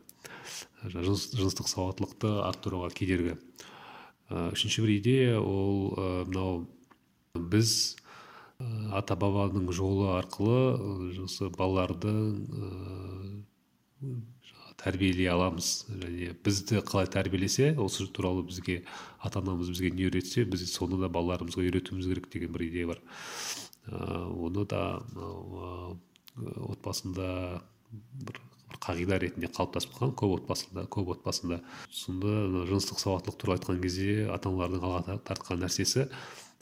[0.84, 3.38] Жыныстық сауаттылықты арттыруға кедергі.
[4.32, 5.96] Үшінші бір идея ол
[6.30, 6.68] мынау
[7.36, 7.98] біз
[8.94, 12.14] ата бабаның жолы арқылы осы балаларды
[14.82, 15.86] тәрбиелей аламыз.
[15.90, 18.82] Және бізді қалай тәрбиелесе осы туралы бізге
[19.20, 23.04] ата анамыз бізге не үйретсе біз соны да балаларымызға үйретуіміз керек деген бір идея бар.
[23.92, 25.04] Оны да
[26.72, 28.42] отбасында бір
[28.82, 31.62] қағида ретінде қалыптасып қалған көп отбасында көп отбасында
[31.94, 32.38] сонда
[32.70, 36.08] жыныстық сауаттылық туралы айтқан кезде ата аналардың алға тартқан нәрсесі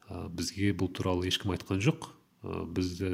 [0.09, 2.09] бізге бұл туралы ешкім айтқан жоқ.
[2.39, 3.09] Ә, бізді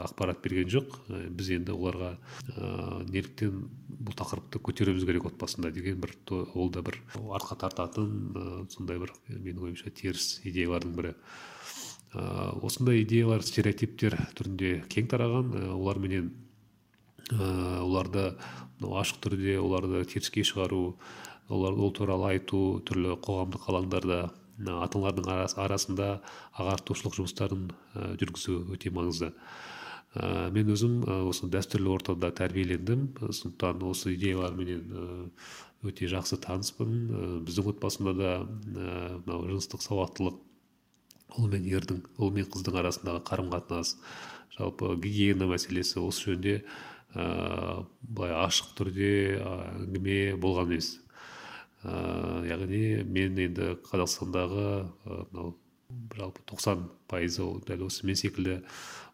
[0.00, 0.94] ақпарат берген жоқ.
[1.08, 2.14] Біз енді оларға
[2.56, 6.14] ә, неліктен бұл тақырыпты көтеруіміз керек отбасында деген бір
[6.54, 6.98] ол да бір
[7.36, 11.14] артқа тартатын ә, сондай бір менің ойымша теріс идеялардың бірі.
[12.16, 16.32] Ә, осындай идеялар стереотиптер түрінде кең тараған ә, оларменен
[17.32, 18.32] ә, оларды
[18.80, 20.96] ашық түрде оларды теріске шығару
[21.48, 24.18] олар ол туралы айту түрлі қоғамдық алаңдарда
[24.56, 25.30] ата аналардың
[25.62, 26.10] арасында
[26.56, 29.32] ағартушылық жұмыстарын ә, жүргізу өте маңызды.
[30.16, 33.10] Ә, мен өзім осы дәстүрлі ортада тәрбиелендім.
[33.20, 35.30] Сондықтан осы идеяларменен
[35.86, 37.42] өте жақсы таныспын.
[37.46, 40.40] Біздің отбасында да мынау жыныстық сауаттылық
[41.36, 43.96] ұл мен ердің ұл мен қыздың арасындағы қарым қатынас
[44.56, 46.60] жалпы гигиена мәселесі осы жөнінде
[47.16, 50.96] былай ашық түрде әңгіме болған емес.
[51.86, 51.94] Ә,
[52.48, 54.66] яғни мен енді қазақстандағы
[55.06, 55.54] мынау
[56.16, 58.58] жалпы тоқсан пайызы дәл осы мен секілді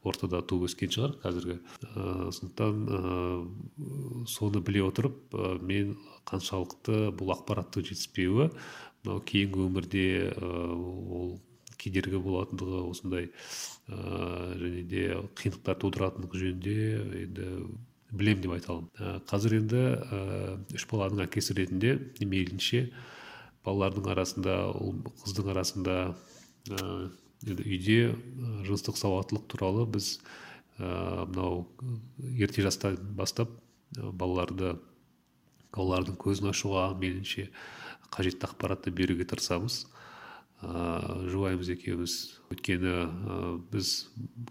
[0.08, 1.58] ортада туып өскен шығар қазіргі.
[1.92, 5.96] Ә, сондықтан ә, соны біле отырып ә, мен
[6.30, 8.50] қаншалықты бұл ақпараттың жетіспеуі
[9.02, 10.06] мынау кейінгі өмірде
[10.40, 11.36] ол
[11.82, 13.30] кедергі болатындығы осындай
[13.90, 13.96] ә,
[14.58, 15.06] және де
[15.38, 16.76] қиындықтар тудыратындығы жөнінде
[17.24, 17.48] енді
[18.12, 18.90] білем деп айта аламын.
[18.98, 20.20] Ә, қазір енді ә,
[20.76, 22.84] үш баланың әкесі ретінде мейлінше
[23.64, 26.86] балалардың арасында ұл қыздың арасында ә,
[27.48, 27.98] енді үйде
[28.68, 30.14] жыныстық сауаттылық туралы біз
[30.78, 31.66] ә, мынау
[32.36, 33.50] ерте жастан бастап
[33.96, 34.76] балаларды
[35.72, 37.48] олардың көзін ашуға мейлінше
[38.12, 39.86] қажетті ақпаратты беруге тырысамыз.
[40.62, 42.14] Жұбайымыз екеуміз
[42.52, 43.36] өйткені ә,
[43.72, 43.92] біз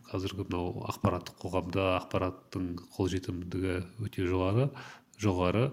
[0.10, 4.68] қазіргі мынау ақпараттық қоғамда ақпараттың қолжетімдігі өте жоғары
[5.24, 5.70] жоғары.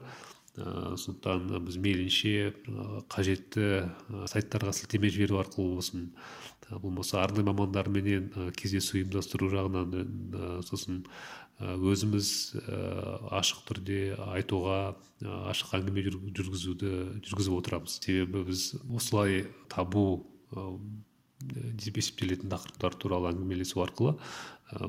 [0.59, 2.53] Ә, сондықтан біз мейлінше
[3.11, 3.67] қажетті
[4.31, 6.13] сайттарға сілтеме жіберу арқылы болсын.
[6.69, 11.03] Болмаса арнайы мамандарменен кездесу ұйымдастыру жағынан сосын
[11.59, 12.29] өзіміз
[13.35, 14.95] ашық түрде айтуға
[15.51, 16.91] ашық әңгіме жүргізуді
[17.27, 17.99] жүргізіп отырамыз.
[17.99, 20.25] Себебі біз осылай табу
[21.43, 24.15] деп есептелетін тақырыптар туралы әңгімелесу арқылы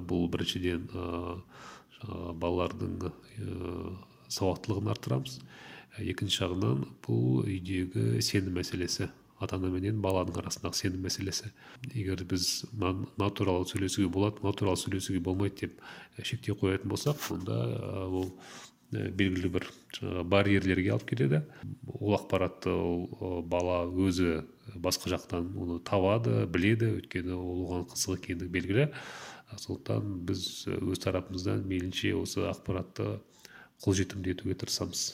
[0.06, 0.86] бұл біріншіден
[2.42, 3.10] балалардың
[4.30, 5.40] сауаттылығын арттырамыз.
[6.00, 9.10] Екінші жағынан бұл үйдегі сенім мәселесі.
[9.40, 11.52] Ата ана менен баланың арасындағы сенім мәселесі.
[11.94, 15.80] Егер біз мына туралы сөйлесуге болады мына туралы сөйлесуге болмайды деп
[16.24, 17.60] шектеу қоятын болсақ онда
[18.08, 18.34] ол
[18.92, 19.68] белгілі бір
[20.26, 21.44] барьерлерге алып келеді.
[21.88, 24.44] Ол ақпаратты ол бала өзі
[24.76, 26.96] басқа жақтан оны табады біледі.
[27.00, 28.90] Өйткені ол оған қызық екендігі белгілі.
[29.56, 33.20] Сондықтан біз өз тарапымыздан мейлінше осы ақпаратты
[33.86, 35.14] қолжетімді етуге тырысамыз.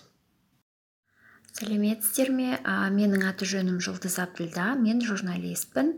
[1.56, 2.50] Сәлеметсіздер ме?
[2.60, 5.94] Ә, менің аты жөнім жұлдыз абділда мен журналистпін.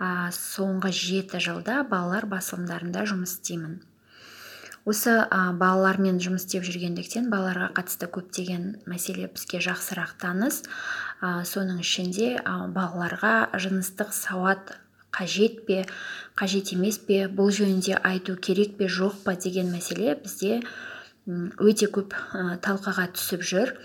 [0.00, 3.76] Ә, соңғы жеті жылда балалар басылымдарында жұмыс істеймін.
[4.88, 10.62] Осы ә, балалармен жұмыс істеп жүргендіктен балаларға қатысты көптеген мәселе бізге жақсырақ таныс.
[11.20, 14.78] Ә, соның ішінде ә, балаларға жыныстық сауат
[15.12, 15.84] қажет пе
[16.38, 20.62] қажет емес пе бұл жөнінде айту керек пе жоқ па деген мәселе бізде
[21.26, 23.78] өте көп ә, талқыға түсіп жүр.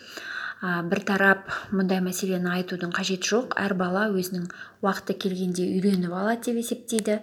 [0.61, 3.55] Бір тарап мұндай мәселені айтудың қажеті жоқ.
[3.57, 4.45] Әр бала өзінің
[4.85, 7.19] уақыты келгенде үйреніп алады деп есептейді.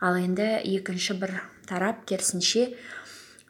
[0.00, 2.68] Ал енді екінші бір тарап керісінше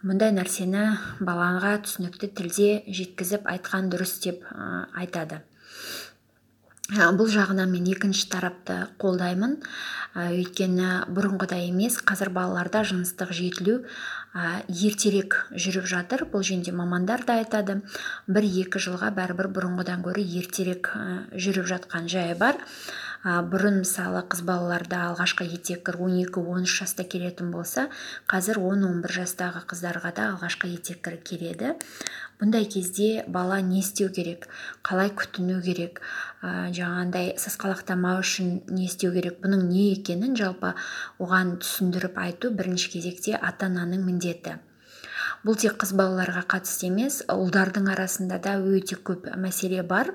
[0.07, 0.85] мұндай нәрсені
[1.21, 4.47] балаға түсінікті тілде жеткізіп айтқан дұрыс деп
[4.95, 5.43] айтады.
[6.93, 9.59] Бұл жағынан мен екінші тарапты қолдаймын.
[10.13, 13.79] Өйткені бұрынғыдай емес қазір балаларда жыныстық жетілу
[14.33, 16.25] ертерек жүріп жатыр.
[16.33, 17.81] Бұл жөнінде мамандар да айтады.
[18.27, 20.93] Бір екі жылға бәрібір бұрынғыдан гөрі ертерек
[21.37, 22.57] жүріп жатқан жайы бар.
[23.23, 27.85] Бұрын мысалы қыз балаларда алғашқы етеккір 12-13 жаста келетін болса
[28.27, 31.77] қазір 10-11 жастағы қыздарға да алғашқы етеккір келеді.
[32.43, 34.49] Бұндай кезде бала не істеу керек?
[34.83, 36.03] Қалай күтіну керек?
[36.43, 39.39] Ә, жаңағындай сасқалақтамау үшін не істеу керек?
[39.45, 40.75] Бұның не екенін жалпы
[41.23, 44.59] оған түсіндіріп айту бірінші кезекте ата ананың міндеті.
[45.43, 50.13] Бұл тек қыз балаларға қатысты емес ұлдардың арасында да өте көп мәселе бар.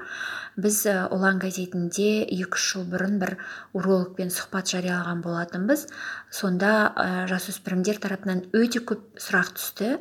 [0.56, 3.36] Біз ұлан газетінде екі жыл бұрын бір
[3.76, 5.88] урологпен сұхбат жариялаған болатынбыз.
[6.32, 6.72] Сонда
[7.28, 9.94] жасөспірімдер тарапынан өте көп сұрақ түсті.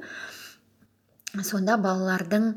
[1.43, 2.53] Сонда балалардың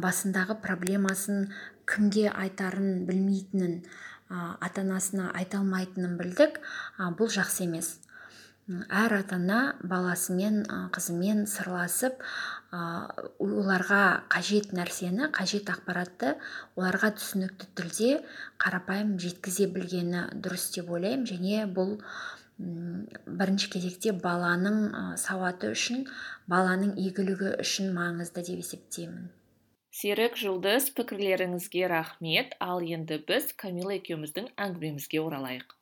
[0.00, 1.50] басындағы проблемасын
[1.90, 3.80] кімге айтарын білмейтінін
[4.30, 6.62] ата анасына айта алмайтынын білдік.
[7.18, 7.96] Бұл жақсы емес.
[8.66, 12.22] Әр ата ана баласымен қызымен сырласып
[12.72, 14.00] оларға
[14.32, 16.32] қажет нәрсені қажет ақпаратты
[16.74, 18.10] оларға түсінікті тілде
[18.62, 21.28] қарапайым жеткізе білгені дұрыс деп ойлаймын.
[21.30, 21.94] Және бұл
[22.58, 26.06] бірінші кезекте баланың сауаты үшін
[26.50, 29.30] баланың игілігі үшін маңызды деп есептеймін.
[29.96, 32.58] Серік жұлдыз пікірлеріңізге рахмет.
[32.60, 35.76] Ал енді біз камила екеуміздің әңгімемізге оралайық.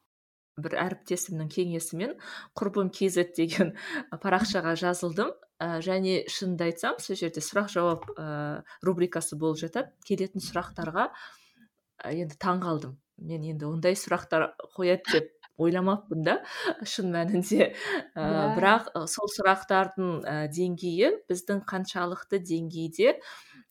[0.60, 2.14] Бір әріптесімнің кеңесімен
[2.58, 3.74] құрбым kz деген
[4.22, 5.32] парақшаға жазылдым.
[5.62, 9.92] Ә, және шынымды айтсам сол жерде сұрақ жауап ә, рубрикасы болып жатады.
[10.06, 15.30] Келетін сұрақтарға ә, енді таң қалдым мен енді ондай сұрақтар қояды деп
[15.62, 16.34] ойламаппын да
[16.82, 17.70] шын мәнінде.
[18.18, 18.24] Ә,
[18.56, 23.14] бірақ сол сұрақтардың ә, деңгейі біздің қаншалықты деңгейде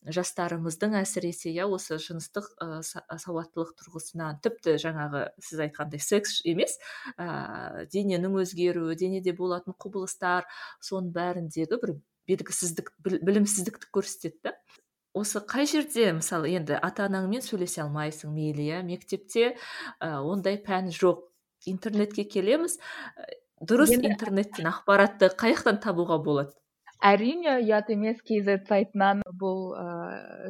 [0.05, 6.77] жастарымыздың әсіресе иә осы жыныстық ә, сауаттылық тұрғысынан тіпті жаңағы сіз айтқандай секс емес
[7.17, 10.49] ә, дененің өзгеруі денеде болатын құбылыстар
[10.83, 11.95] соның бәріндегі бір
[12.27, 14.57] белгісіздік білімсіздікті көрсетеді да.
[15.13, 19.53] Осы қай жерде мысалы енді ата анаңмен сөйлесе алмайсың мейлі иә мектепте
[20.01, 21.21] ә, ондай пән жоқ.
[21.69, 22.79] Интернетке келеміз.
[23.63, 26.51] Дұрыс интернеттен ақпаратты қай жақтан табуға болады?
[27.03, 29.85] Әрине ұят емес kz сайтынан бұл ә,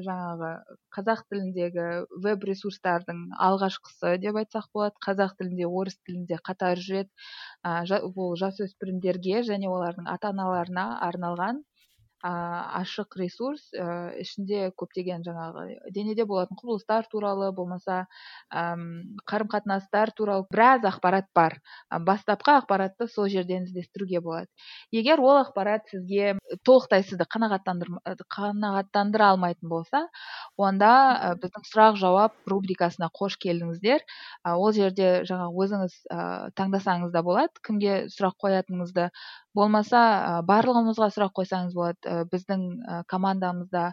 [0.06, 0.52] жаңағы
[0.98, 1.88] қазақ тіліндегі
[2.26, 5.00] веб ресурстардың алғашқысы деп айтсақ болады.
[5.08, 7.12] Қазақ тілінде орыс тілінде қатар жүреді.
[7.66, 11.64] Ә, бұл жасөспірімдерге және олардың ата аналарына арналған
[12.24, 18.06] ашық ресурс ә, ішінде көптеген жаңағы денеде болатын құбылыстар туралы болмаса
[18.50, 21.60] қарым қатынастар туралы біраз ақпарат бар.
[21.92, 24.48] Бастапқы ақпаратты сол жерден іздестіруге болады.
[24.92, 26.38] Егер ол ақпарат сізге
[26.68, 30.08] толықтай сізді қанағаттандыра алмайтын болса
[30.58, 34.04] онда біздің сұрақ жауап рубрикасына қош келдіңіздер.
[34.54, 35.96] Ол жерде жаңағы өзіңіз
[36.60, 39.10] таңдасаңыз да болады кімге сұрақ қоятыныңызды.
[39.54, 42.26] Болмаса барлығымызға сұрақ қойсаңыз болады.
[42.32, 43.92] Біздің командамызда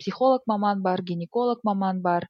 [0.00, 2.26] психолог маман бар гинеколог маман бар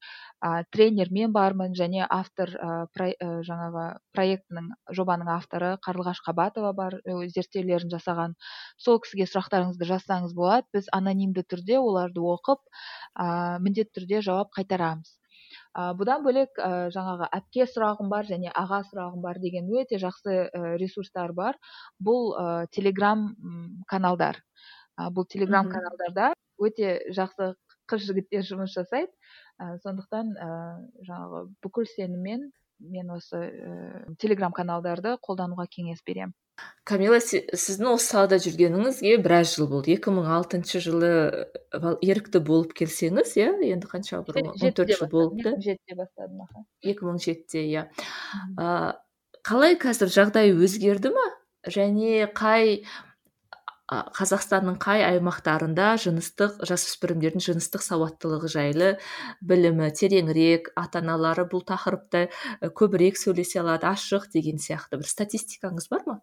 [0.72, 2.52] тренер мен бармын және автор
[2.96, 8.36] жаңағы проектінің жобаның авторы қарлығаш қабатова бар зерттеулерін жасаған.
[8.76, 10.66] Сол кісіге сұрақтарыңызды жазсаңыз болады.
[10.72, 12.60] Біз анонимді түрде оларды оқып
[13.18, 15.16] міндетті түрде жауап қайтарамыз.
[15.74, 20.50] Ә, бұдан бөлек ә, жаңағы әпке сұрағым бар және аға сұрағым бар деген өте жақсы
[20.50, 21.58] ә, ресурстар бар.
[21.98, 23.34] Бұл ә, телеграм
[23.88, 24.42] каналдар.
[24.98, 27.54] Ә, бұл телеграм каналдарда өте жақсы
[27.90, 29.10] қыз жігіттер жұмыс жасайды.
[29.58, 30.50] Ә, сондықтан ә,
[31.06, 36.34] жаңағы бүкіл сеніммен мен осы ә, телеграм каналдарды қолдануға кеңес беремін.
[36.88, 39.94] Камила сіздің осы салада жүргеніңізге біраз жыл болды.
[39.96, 41.10] 2006 жылы
[42.02, 46.42] ерікті болып келсеңіз иә енді қанша бір он төрт жыл болыпты екі мың жетіде бастадым
[46.46, 46.64] аха.
[46.82, 47.84] Екі мың жетіде иә.
[49.46, 51.28] Қалай қазір жағдай өзгерді ма?
[51.68, 52.82] Және қай
[53.90, 58.90] қазақстанның қай аймақтарында жыныстық жасөспірімдердің жыныстық сауаттылығы жайлы
[59.42, 62.28] білімі тереңірек ата аналары бұл тақырыпты
[62.78, 65.00] көбірек сөйлесе алады ашық деген сияқты.
[65.00, 66.20] Бір статистикаңыз бар ма?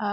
[0.00, 0.10] Ә,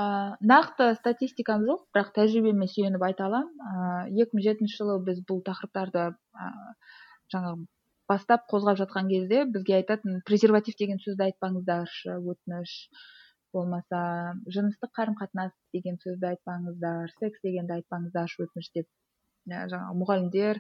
[0.51, 4.09] нақты статистикам жоқ бірақ тәжірибеме сүйеніп айта аламын.
[4.13, 6.49] Екі мың жетінші жылы біз бұл тақырыптарды ә,
[7.33, 7.67] жаңағы
[8.09, 12.71] бастап қозғап жатқан кезде бізге айтатын презерватив деген сөзді айтпаңыздаршы өтініш
[13.53, 14.01] болмаса
[14.55, 18.89] жыныстық қарым қатынас деген сөзді айтпаңыздар секс дегенді айтпаңыздаршы өтініш деп.
[19.49, 20.59] Жаңағы мұғалімдер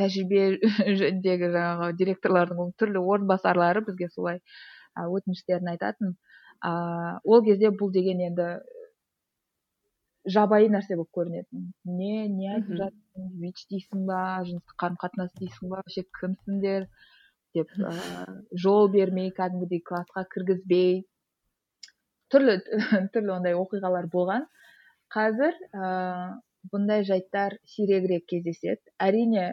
[0.00, 0.44] тәжірибе
[1.00, 4.40] жөніндегі жаңағы директорлардың түрлі орынбасарлары бізге солай
[4.96, 6.14] өтініштерін айтатын.
[6.70, 8.48] Ыыы ол кезде бұл деген енді
[10.36, 11.66] жабайы нәрсе болып көрінетін.
[11.84, 16.86] Не не айтып жатыр вич дейсің ба жыныстық қарым қатынас дейсің ба вообще кімсіңдер
[17.58, 21.04] деп ыыы жол бермей кәдімгідей классқа кіргізбей.
[22.32, 22.56] Түрлі
[23.14, 24.48] түрлі ондай оқиғалар болған.
[25.14, 26.40] Қазір ыыы
[26.72, 28.80] бұндай жайттар сирегірек кездеседі.
[28.98, 29.44] Әрине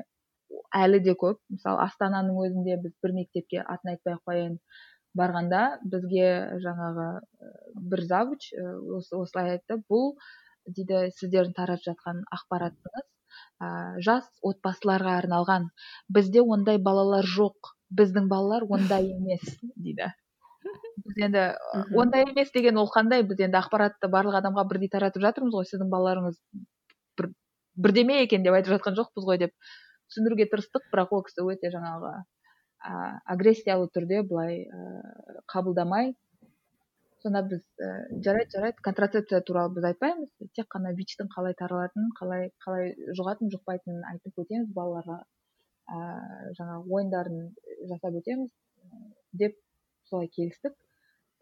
[0.76, 1.41] әлі де көп.
[1.51, 4.57] Мысалы астананың өзінде біз бір мектепке атын айтпай ақ қояйын.
[5.18, 6.28] Барғанда бізге
[6.64, 7.07] жаңағы
[7.91, 8.47] бір завуч
[9.18, 9.82] осылай айтты.
[9.89, 10.16] Бұл
[10.68, 13.05] дейді сіздердің таратып жатқан ақпаратыңыз
[13.62, 13.68] ә,
[14.05, 15.70] жас отбасыларға арналған.
[16.09, 17.74] Бізде ондай балалар жоқ.
[17.91, 20.12] Біздің балалар ондай емес дейді.
[21.05, 21.45] Біз енді
[21.97, 23.26] ондай емес деген ол қандай?
[23.28, 25.68] Біз енді ақпаратты барлық адамға бірдей таратып жатырмыз ғой.
[25.72, 26.39] Сіздің балаларыңыз
[27.20, 27.32] бір
[27.76, 29.55] бірдеме екен деп айтып жатқан жоқпыз ғой деп
[30.12, 30.88] түсіндіруге тырыстық.
[30.93, 32.14] Бірақ ол кісі өте жаңағы
[32.82, 35.04] ә, агрессиялы түрде былай ә,
[35.54, 36.14] қабылдамай
[37.22, 37.90] сонда біз ә,
[38.26, 40.32] жарайды жарайды контрацепция туралы біз айтпаймыз.
[40.58, 46.00] Тек қана вичтің қалай таралатынын қалай қалай жұғатын жұқпайтынын айтып өтеміз балаларға ә,
[46.58, 47.44] жаңағы ойындарын
[47.92, 48.50] жасап өтеміз
[49.44, 49.58] деп
[50.10, 50.74] солай келістік.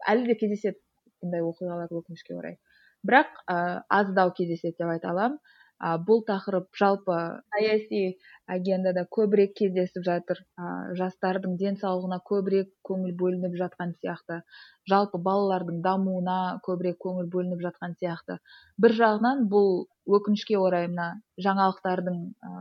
[0.08, 0.78] Әлі де кездеседі
[1.22, 2.58] бұндай оқиғалар өкінішке орай.
[3.06, 5.40] Бірақ ә, аздау кездеседі деп айта аламын.
[5.80, 7.16] Ә, бұл тақырып жалпы
[7.54, 8.18] саяси
[8.50, 10.42] агендада көбірек кездесіп жатыр.
[10.60, 14.42] Ә, жастардың денсаулығына көбірек көңіл бөлініп жатқан сияқты.
[14.90, 18.38] Жалпы балалардың дамуына көбірек көңіл бөлініп жатқан сияқты.
[18.78, 19.86] Бір жағынан бұл
[20.18, 21.10] өкінішке орай мына
[21.48, 22.54] жаңалықтардың ә,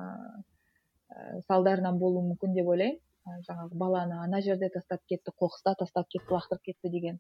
[1.48, 3.00] салдарынан болуы мүмкін деп ойлаймын.
[3.46, 7.20] Жаңағы баланы ана жерде тастап кетті қоқыста тастап кетті лақтырып кетті деген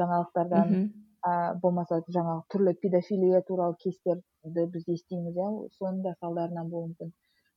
[0.00, 0.70] жаңалықтардан
[1.22, 7.12] ә, болмаса жаңағы түрлі педофилия туралы кейстерді біз естиміз иә соның да салдарынан болуы мүмкін.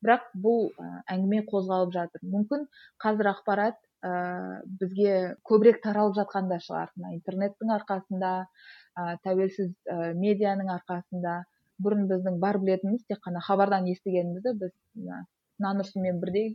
[0.06, 0.68] Бірақ бұл
[1.10, 2.22] әңгіме қозғалып жатыр.
[2.30, 2.68] Мүмкін
[3.02, 5.16] қазір ақпарат ә, бізге
[5.50, 6.94] көбірек таралып жатқан да шығар.
[7.00, 11.42] Мына интернеттің арқасында ә, тәуелсіз ә, медианың арқасында.
[11.82, 16.54] Бұрын біздің бар білетініміз тек қана хабардан естігенімізді біз мына нұрсұмен бірдей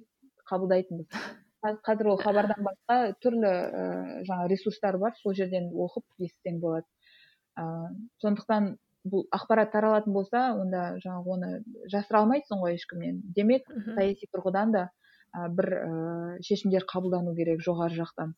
[0.48, 1.11] қабылдайтынбыз.
[1.84, 3.82] Қазір ол хабардан басқа түрлі ә,
[4.28, 5.18] жаңа ресурстар бар.
[5.20, 6.86] Сол жерден оқып естісең болады
[7.61, 7.90] ыыы
[8.22, 8.74] сондықтан
[9.08, 11.50] бұл ақпарат таралатын болса онда жаңағы оны
[11.92, 13.20] жасыра алмайсың ғой ешкімнен.
[13.36, 14.82] Демек саяси тұрғыдан да
[15.32, 15.92] ә, бір ә,
[16.44, 18.34] шешімдер қабылдану керек жоғары жақтан.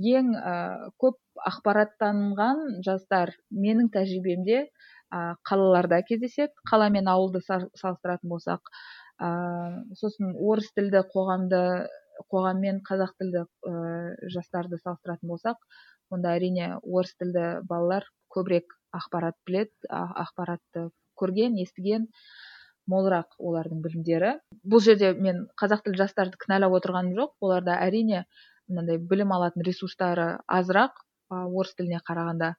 [0.00, 0.54] Ең ә,
[1.02, 1.18] көп
[1.50, 6.54] ақпараттанған жастар менің тәжірибемде ә, қалаларда кездеседі.
[6.70, 8.72] Қала мен ауылды салыстыратын болсақ
[9.20, 11.60] ә, сосын орыс тілді қоғамды
[12.32, 13.76] қоғам мен қазақ тілді ә,
[14.32, 15.60] жастарды салыстыратын болсақ
[16.10, 20.88] онда әрине орыс тілді балалар көбірек ақпарат біледі ақпаратты
[21.20, 22.08] көрген естіген
[22.90, 24.32] молырақ олардың білімдері.
[24.66, 27.36] Бұл жерде мен қазақ тілді жастарды кінәлап отырғаным жоқ.
[27.44, 28.24] Оларда әрине
[28.70, 30.98] мынандай білім алатын ресурстары азырақ
[31.30, 32.54] орыс тіліне қарағанда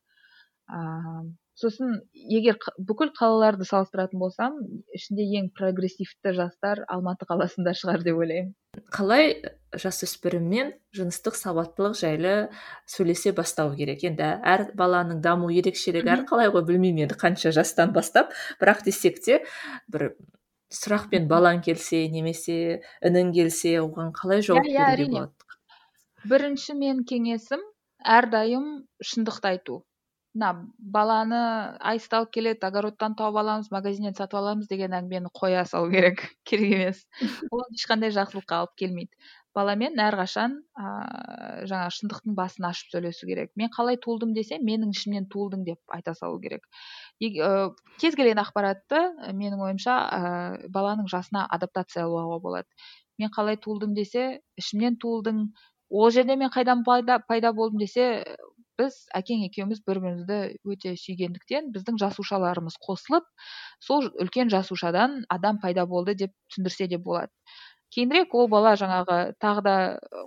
[1.62, 4.58] сосын егер бүкіл қалаларды салыстыратын болсам
[4.98, 8.56] ішінде ең прогрессивті жастар алматы қаласында шығар деп ойлаймын.
[8.96, 9.34] Қалай
[9.76, 12.36] жасөспіріммен жыныстық сауаттылық жайлы
[12.90, 14.30] сөйлесе бастау керек енді?
[14.42, 18.32] Әр баланың даму ерекшелігі әрқалай ғой білмеймін енді қанша жастан бастап.
[18.62, 19.42] Бірақ десек те
[19.92, 20.14] бір
[20.72, 25.60] сұрақпен балаң келсе немесе інің келсе оған қалай жауап иә, иә, беруге болады?
[26.32, 27.64] Бірінші мен кеңесім
[28.18, 28.68] әрдайым
[29.04, 29.82] шындықты айту.
[30.36, 31.42] Мына баланы
[31.92, 36.24] айсталып келеді огородтан тауып аламыз магазиннен сатып аламыз деген әңгімені қоя салу керек.
[36.48, 37.04] Керек емес.
[37.52, 39.12] Ол ешқандай жақсылыққа алып келмейді.
[39.52, 43.52] Баламен әрқашан ыыы жаңағы шындықтың басын ашып сөйлесу керек.
[43.60, 46.64] Мен қалай туылдым десе менің ішімнен туылдың деп айта салу керек.
[47.20, 49.02] Кез келген ақпаратты
[49.36, 50.22] менің ойымша ә,
[50.72, 52.68] баланың жасына адаптациялауға болады.
[53.20, 55.50] Мен қалай туылдым десе ішімнен туылдың.
[55.92, 58.08] Ол жерде мен қайдан пайда, пайда болдым десе
[58.80, 60.38] біз әкең екеуміз бір бірімізді
[60.74, 63.28] өте сүйгендіктен біздің жасушаларымыз қосылып
[63.84, 67.32] сол үлкен жасушадан адам пайда болды деп түсіндірсе де болады.
[67.92, 69.76] Кейінірек ол бала жаңағы тағы да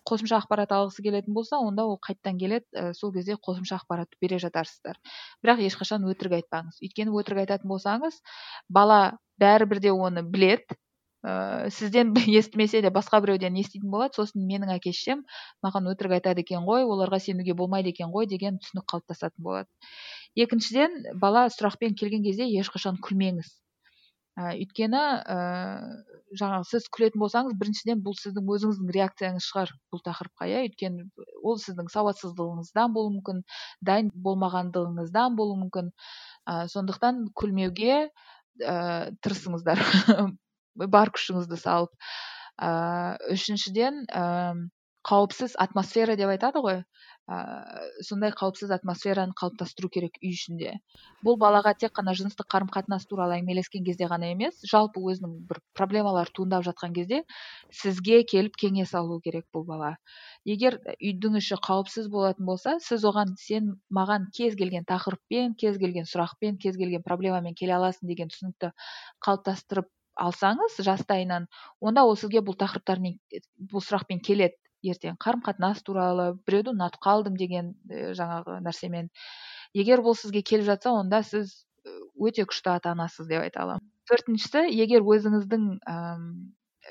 [0.08, 4.98] қосымша ақпарат алғысы келетін болса онда ол қайтадан келеді сол кезде қосымша ақпаратты бере жатарсыздар.
[5.40, 6.82] Бірақ ешқашан өтірік айтпаңыз.
[6.84, 8.20] Өйткені өтірік айтатын болсаңыз
[8.68, 10.76] бала бәрібір де оны білет
[11.24, 15.24] ыыы сізден естімесе де басқа біреуден еститін болады сосын менің әке шешем
[15.64, 19.68] маған өтірік айтады екен ғой оларға сенуге болмайды екен ғой деген түсінік қалыптасатын болады.
[20.36, 23.48] Екіншіден бала сұрақпен келген кезде ешқашан күлмеңіз.
[24.34, 25.00] Ә, өйткені
[25.30, 30.62] ыыы жаңағы сіз күлетін болсаңыз біріншіден бұл сіздің өзіңіздің реакцияңыз шығар бұл тақырыпқа иә.
[30.68, 31.06] Өйткені
[31.46, 33.44] ол сіздің сауатсыздығыңыздан болуы мүмкін
[33.86, 35.92] дайын болмағандығыңыздан болуы мүмкін.
[36.50, 39.84] Ә, сондықтан күлмеуге ә, тырысыңыздар.
[40.74, 41.92] бар күшіңізді салып.
[42.62, 44.04] Ыыы үшіншіден
[45.04, 46.78] қауіпсіз атмосфера деп айтады ғой.
[47.28, 50.74] Ыыы сондай қауіпсіз атмосфераны қалыптастыру керек үй ішінде.
[51.24, 55.60] Бұл балаға тек қана жыныстық қарым қатынас туралы әңгімелескен кезде ғана емес жалпы өзінің бір
[55.80, 57.22] проблемалар туындап жатқан кезде
[57.80, 59.94] сізге келіп кеңес алу керек бұл бала.
[60.44, 66.08] Егер үйдің іші қауіпсіз болатын болса сіз оған сен маған кез келген тақырыппен кез келген
[66.08, 68.72] сұрақпен кез келген проблемамен келе аласың деген түсінікті
[69.24, 69.88] қалыптастырып
[70.20, 71.48] алсаңыз жастайынан
[71.80, 73.18] онда ол сізге бұл тақырыптармен
[73.70, 75.16] бұл сұрақпен келеді ертең.
[75.20, 79.08] Қарым қатынас туралы біреуді ұнатып қалдым деген жаңағы нәрсемен.
[79.74, 81.64] Егер бұл сізге келіп жатса онда сіз
[82.20, 83.86] өте күшті ата анасыз деп айта аламын.
[84.10, 86.24] Төртіншісі егер өзіңіздің әм,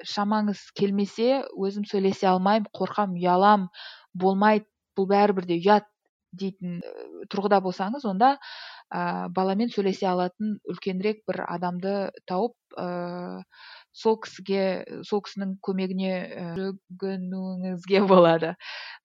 [0.10, 3.68] шамаңыз келмесе өзім сөйлесе алмаймын қорқам ұялам
[4.14, 4.66] болмайды
[4.98, 5.88] бұл бәрібір де ұят.
[6.34, 6.82] Дейтін
[7.32, 8.34] тұрғыда болсаңыз онда
[8.94, 11.94] ә, баламен сөйлесе алатын үлкенірек бір адамды
[12.30, 12.88] тауып ә,
[13.94, 14.64] сол кісіге
[15.08, 16.14] сол кісінің көмегіне
[16.58, 18.56] жүгінуіңізге болады.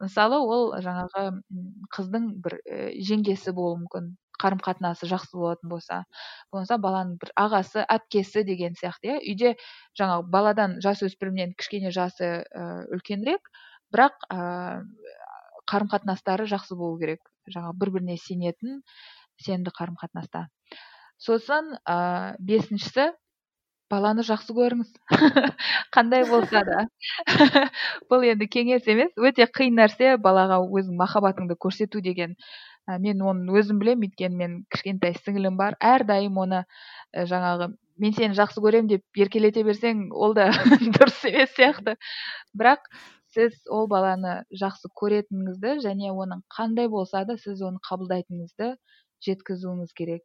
[0.00, 1.26] Мысалы ол жаңағы
[1.94, 2.58] қыздың бір
[3.10, 6.02] жеңгесі болуы мүмкін қарым қатынасы жақсы болатын болса.
[6.52, 9.16] Болмаса баланың бір ағасы әпкесі деген сияқты иә.
[9.32, 9.54] Үйде
[9.98, 12.30] жаңағы баладан жасөспірімнен кішкене жасы
[12.94, 13.50] үлкенірек
[13.92, 14.84] бірақ ә,
[15.68, 17.20] қарым қатынастары жақсы болу керек.
[17.48, 18.82] Жаңағы бір біріне сенетін
[19.44, 20.48] сенімді қарым қатынаста
[21.22, 23.10] сосын ә, бесіншісі
[23.90, 24.90] баланы жақсы көріңіз.
[25.94, 26.84] Қандай болса да.
[28.10, 30.16] Бұл енді кеңес емес өте қиын нәрсе.
[30.22, 32.36] Балаға өзің махаббатыңды көрсету деген.
[32.88, 35.76] Мен оны өзім білемін өйткені мен кішкентай сіңілім бар.
[35.80, 40.50] Әрдайым оны ә, жаңағы мен сені жақсы көремін деп еркелете берсең ол да
[40.96, 41.96] дұрыс емес сияқты.
[42.56, 42.86] Бірақ
[43.38, 48.72] сіз ол баланы жақсы көретініңізді және оның қандай болса да сіз оны қабылдайтыныңызды
[49.26, 50.24] жеткізуіңіз керек.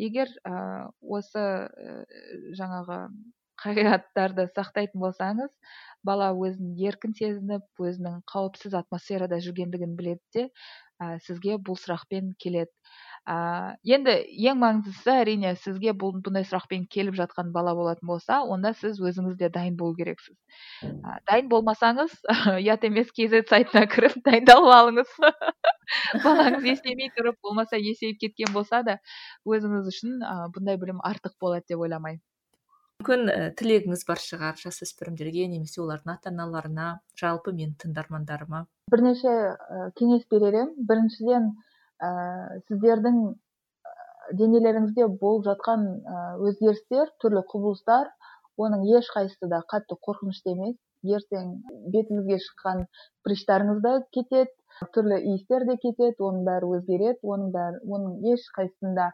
[0.00, 1.96] Егер ә, осы ә,
[2.56, 2.98] жаңағы
[3.60, 5.52] қағидаттарды сақтайтын болсаңыз
[6.04, 10.48] бала өзін еркін сезініп өзінің қауіпсіз атмосферада жүргендігін біледі де
[11.00, 12.72] ә, сізге бұл сұрақпен келеді.
[13.26, 13.36] Ә,
[13.82, 14.12] енді
[14.50, 19.34] ең маңыздысы әрине сізге бұл бұндай сұрақпен келіп жатқан бала болатын болса онда сіз өзіңіз
[19.40, 20.36] де дайын болу керексіз.
[20.86, 22.14] Ә, дайын болмасаңыз
[22.60, 25.18] ұят емес kz сайтына кіріп дайындалып алыңыз.
[26.24, 29.00] Балаңыз есемей тұрып болмаса есейіп кеткен болса да
[29.46, 32.22] өзіңіз үшін ә, бұндай білім артық болады деп ойламаймын.
[33.02, 36.86] Мүмкін ә, тілегіңіз бар шығар жасөспірімдерге немесе олардың ата аналарына
[37.20, 38.64] жалпы менің тыңдармандарыма.
[38.90, 41.50] Бірнеше ә, кеңес берер едім біріншіден
[42.02, 42.10] ә,
[42.68, 43.20] сіздердің
[44.38, 48.10] денелеріңізде болып жатқан ә, өзгерістер түрлі құбылыстар
[48.58, 50.76] оның ешқайсысы да қатты қорқынышты емес.
[51.06, 51.50] Ертең
[51.92, 52.86] бетіңізге шыққан
[53.26, 59.10] прыщтарыңыз да кетеді түрлі иістер де кетеді оның бәрі өзгереді оның бәрі оның ешқайсысында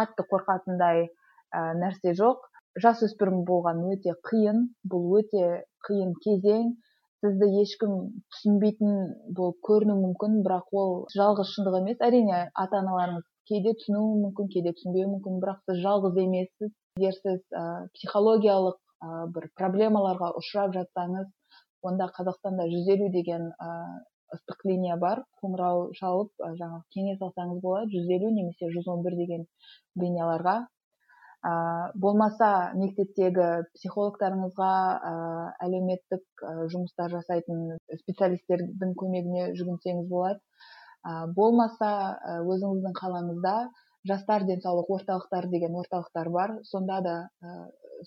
[0.00, 2.42] қатты қорқатындай ә, нәрсе жоқ.
[2.82, 5.46] Жасөспірім болған өте қиын бұл өте
[5.88, 6.74] қиын кезең.
[7.26, 7.94] Сізді ешкім
[8.34, 8.92] түсінбейтін
[9.36, 11.98] болып көрінуі мүмкін бірақ ол жалғыз шындық емес.
[12.06, 16.72] Әрине ата аналарыңыз кейде түсінуі мүмкін кейде түсінбеуі мүмкін бірақ сіз жалғыз емессіз.
[17.00, 17.64] Егер сіз ә,
[17.98, 21.32] психологиялық ә, бір проблемаларға ұшырап жатсаңыз
[21.86, 23.72] онда қазақстанда жүз елу деген ә,
[24.36, 25.24] ыстық линия бар.
[25.42, 27.90] Қоңырау шалып ә, жаңағы кеңес алсаңыз болады.
[27.94, 29.46] Жүз елу немесе жүз он бір деген
[30.00, 30.62] линияларға
[31.44, 31.52] ә,
[31.94, 34.72] болмаса мектептегі психологтарыңызға
[35.10, 35.14] ә,
[35.66, 40.40] әлеуметтік жұмыстар жасайтын специалистердің көмегіне жүгінсеңіз болады.
[41.06, 41.90] Ә, болмаса
[42.42, 43.56] өзіңіздің қалаңызда
[44.08, 46.56] жастар денсаулық орталықтары деген орталықтар бар.
[46.64, 47.58] Сонда да ә,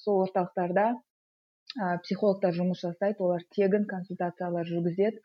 [0.03, 3.23] сол орталықтарда ә, психологтар жұмыс жасайды.
[3.23, 5.23] Олар тегін консультациялар жүргізеді.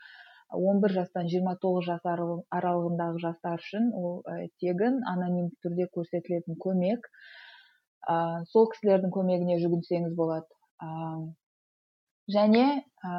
[0.55, 4.21] 11 жастан 29 жас аралығындағы жастар үшін ол
[4.63, 7.09] тегін анонимді түрде көрсетілетін көмек.
[8.11, 10.47] Ә, сол кісілердің көмегіне жүгінсеңіз болады.
[10.83, 10.89] Ә,
[12.35, 12.65] және
[13.05, 13.13] ә,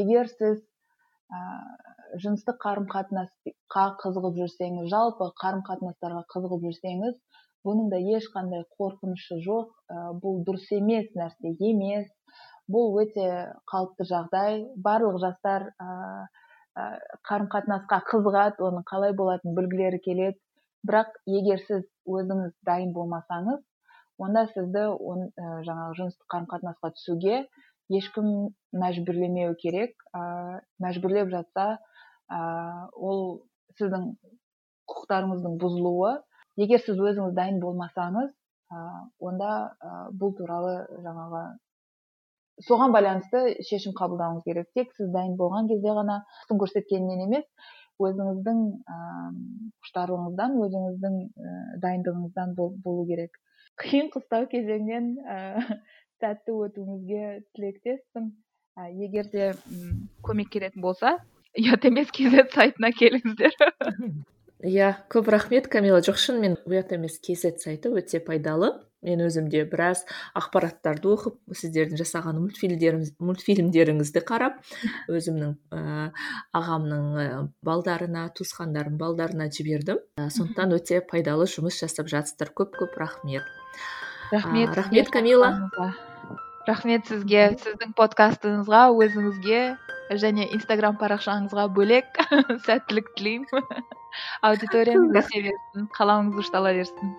[0.00, 0.60] егер сіз
[1.32, 1.42] ә,
[2.22, 7.16] жыныстық қарым қатынасқа қызығып жүрсеңіз жалпы қарым қатынастарға қызығып жүрсеңіз
[7.66, 9.72] бұның да ешқандай қорқынышы жоқ.
[9.88, 12.08] Ә, бұл дұрыс емес нәрсе емес.
[12.72, 13.26] Бұл өте
[13.68, 14.62] қалыпты жағдай.
[14.86, 15.90] Барлық жастар ә,
[17.28, 20.38] қарым қатынасқа қызығады оның қалай болатынын білгілері келеді.
[20.88, 23.60] Бірақ егер сіз өзіңіз дайын болмасаңыз
[24.22, 27.38] онда сізді он, ә, жаңағы жыныстық қарым қатынасқа түсуге
[27.92, 28.28] ешкім
[28.82, 29.96] мәжбүрлемеу керек.
[30.14, 31.66] Ә, мәжбүрлеп жатса
[32.30, 32.38] ә,
[32.92, 33.42] ол
[33.78, 34.12] сіздің
[34.92, 36.14] құқықтарыңыздың бұзылуы.
[36.60, 38.86] Егер сіз өзіңіз дайын болмасаңыз ә,
[39.20, 41.44] онда ә, бұл туралы жаңағы
[42.68, 44.68] соған байланысты шешім қабылдауыңыз керек.
[44.76, 47.46] Тек сіз дайын болған кезде ғана көрсеткеннен емес
[48.02, 48.60] өзіңіздің
[48.92, 48.98] ә,
[49.86, 53.38] құштарлығыңыздан өзіңіздің ә, дайындығыңыздан болу керек.
[53.80, 55.38] Қиын қыстау кезеңнен ә,
[56.22, 58.32] сәтті өтуіңізге тілектеспін.
[58.78, 59.52] Ә, егер де
[60.24, 61.18] көмек керетін болса
[61.58, 63.56] ұят емес kz сайтына келіңіздер.
[64.62, 68.72] Иә көп рахмет камила жоқ шынымен ұят емес kz сайты өте пайдалы.
[69.02, 70.04] Мен өзім де біраз
[70.38, 74.60] ақпараттарды оқып сіздердің жасаған мультфильмдеріңізді қарап
[75.10, 76.12] өзімнің ә,
[76.54, 77.26] ағамның ә,
[77.66, 79.98] балдарына туысқандарымның балдарына жібердім.
[80.22, 82.54] Ә, сондықтан өте пайдалы жұмыс жасап жатсыздар.
[82.54, 83.50] Көп көп рахмет.
[84.30, 85.70] Рахмет рахмет камила.
[86.66, 89.62] Рахмет сізге сіздің подкастыңызға өзіңізге
[90.22, 92.22] және инстаграм парақшаңызға бөлек.
[92.68, 93.66] Сәттілік тілеймін.
[94.46, 97.16] Аудиторияңыз өсе берсін қалауыңыз ұштала берсін.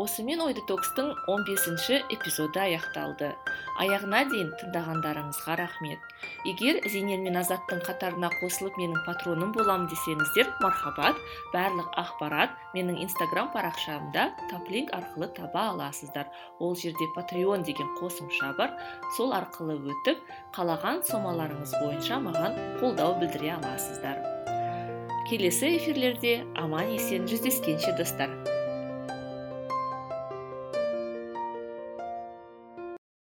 [0.00, 3.28] Осымен ой детокстың 15-ші эпизоды аяқталды.
[3.82, 6.00] Аяғына дейін тыңдағандарыңызға рахмет.
[6.48, 11.20] Егер зейнел мен азаттың қатарына қосылып менің патроным болам десеңіздер мархабат
[11.52, 16.30] барлық ақпарат менің инстаграм парақшамда таплинк арқылы таба аласыздар.
[16.58, 18.72] Ол жерде патреон деген қосымша бар.
[19.16, 20.22] Сол арқылы өтіп
[20.56, 24.24] қалаған сомаларыңыз бойынша маған қолдау білдіре аласыздар.
[25.28, 28.59] Келесі эфирлерде аман есен жүздескенше достар.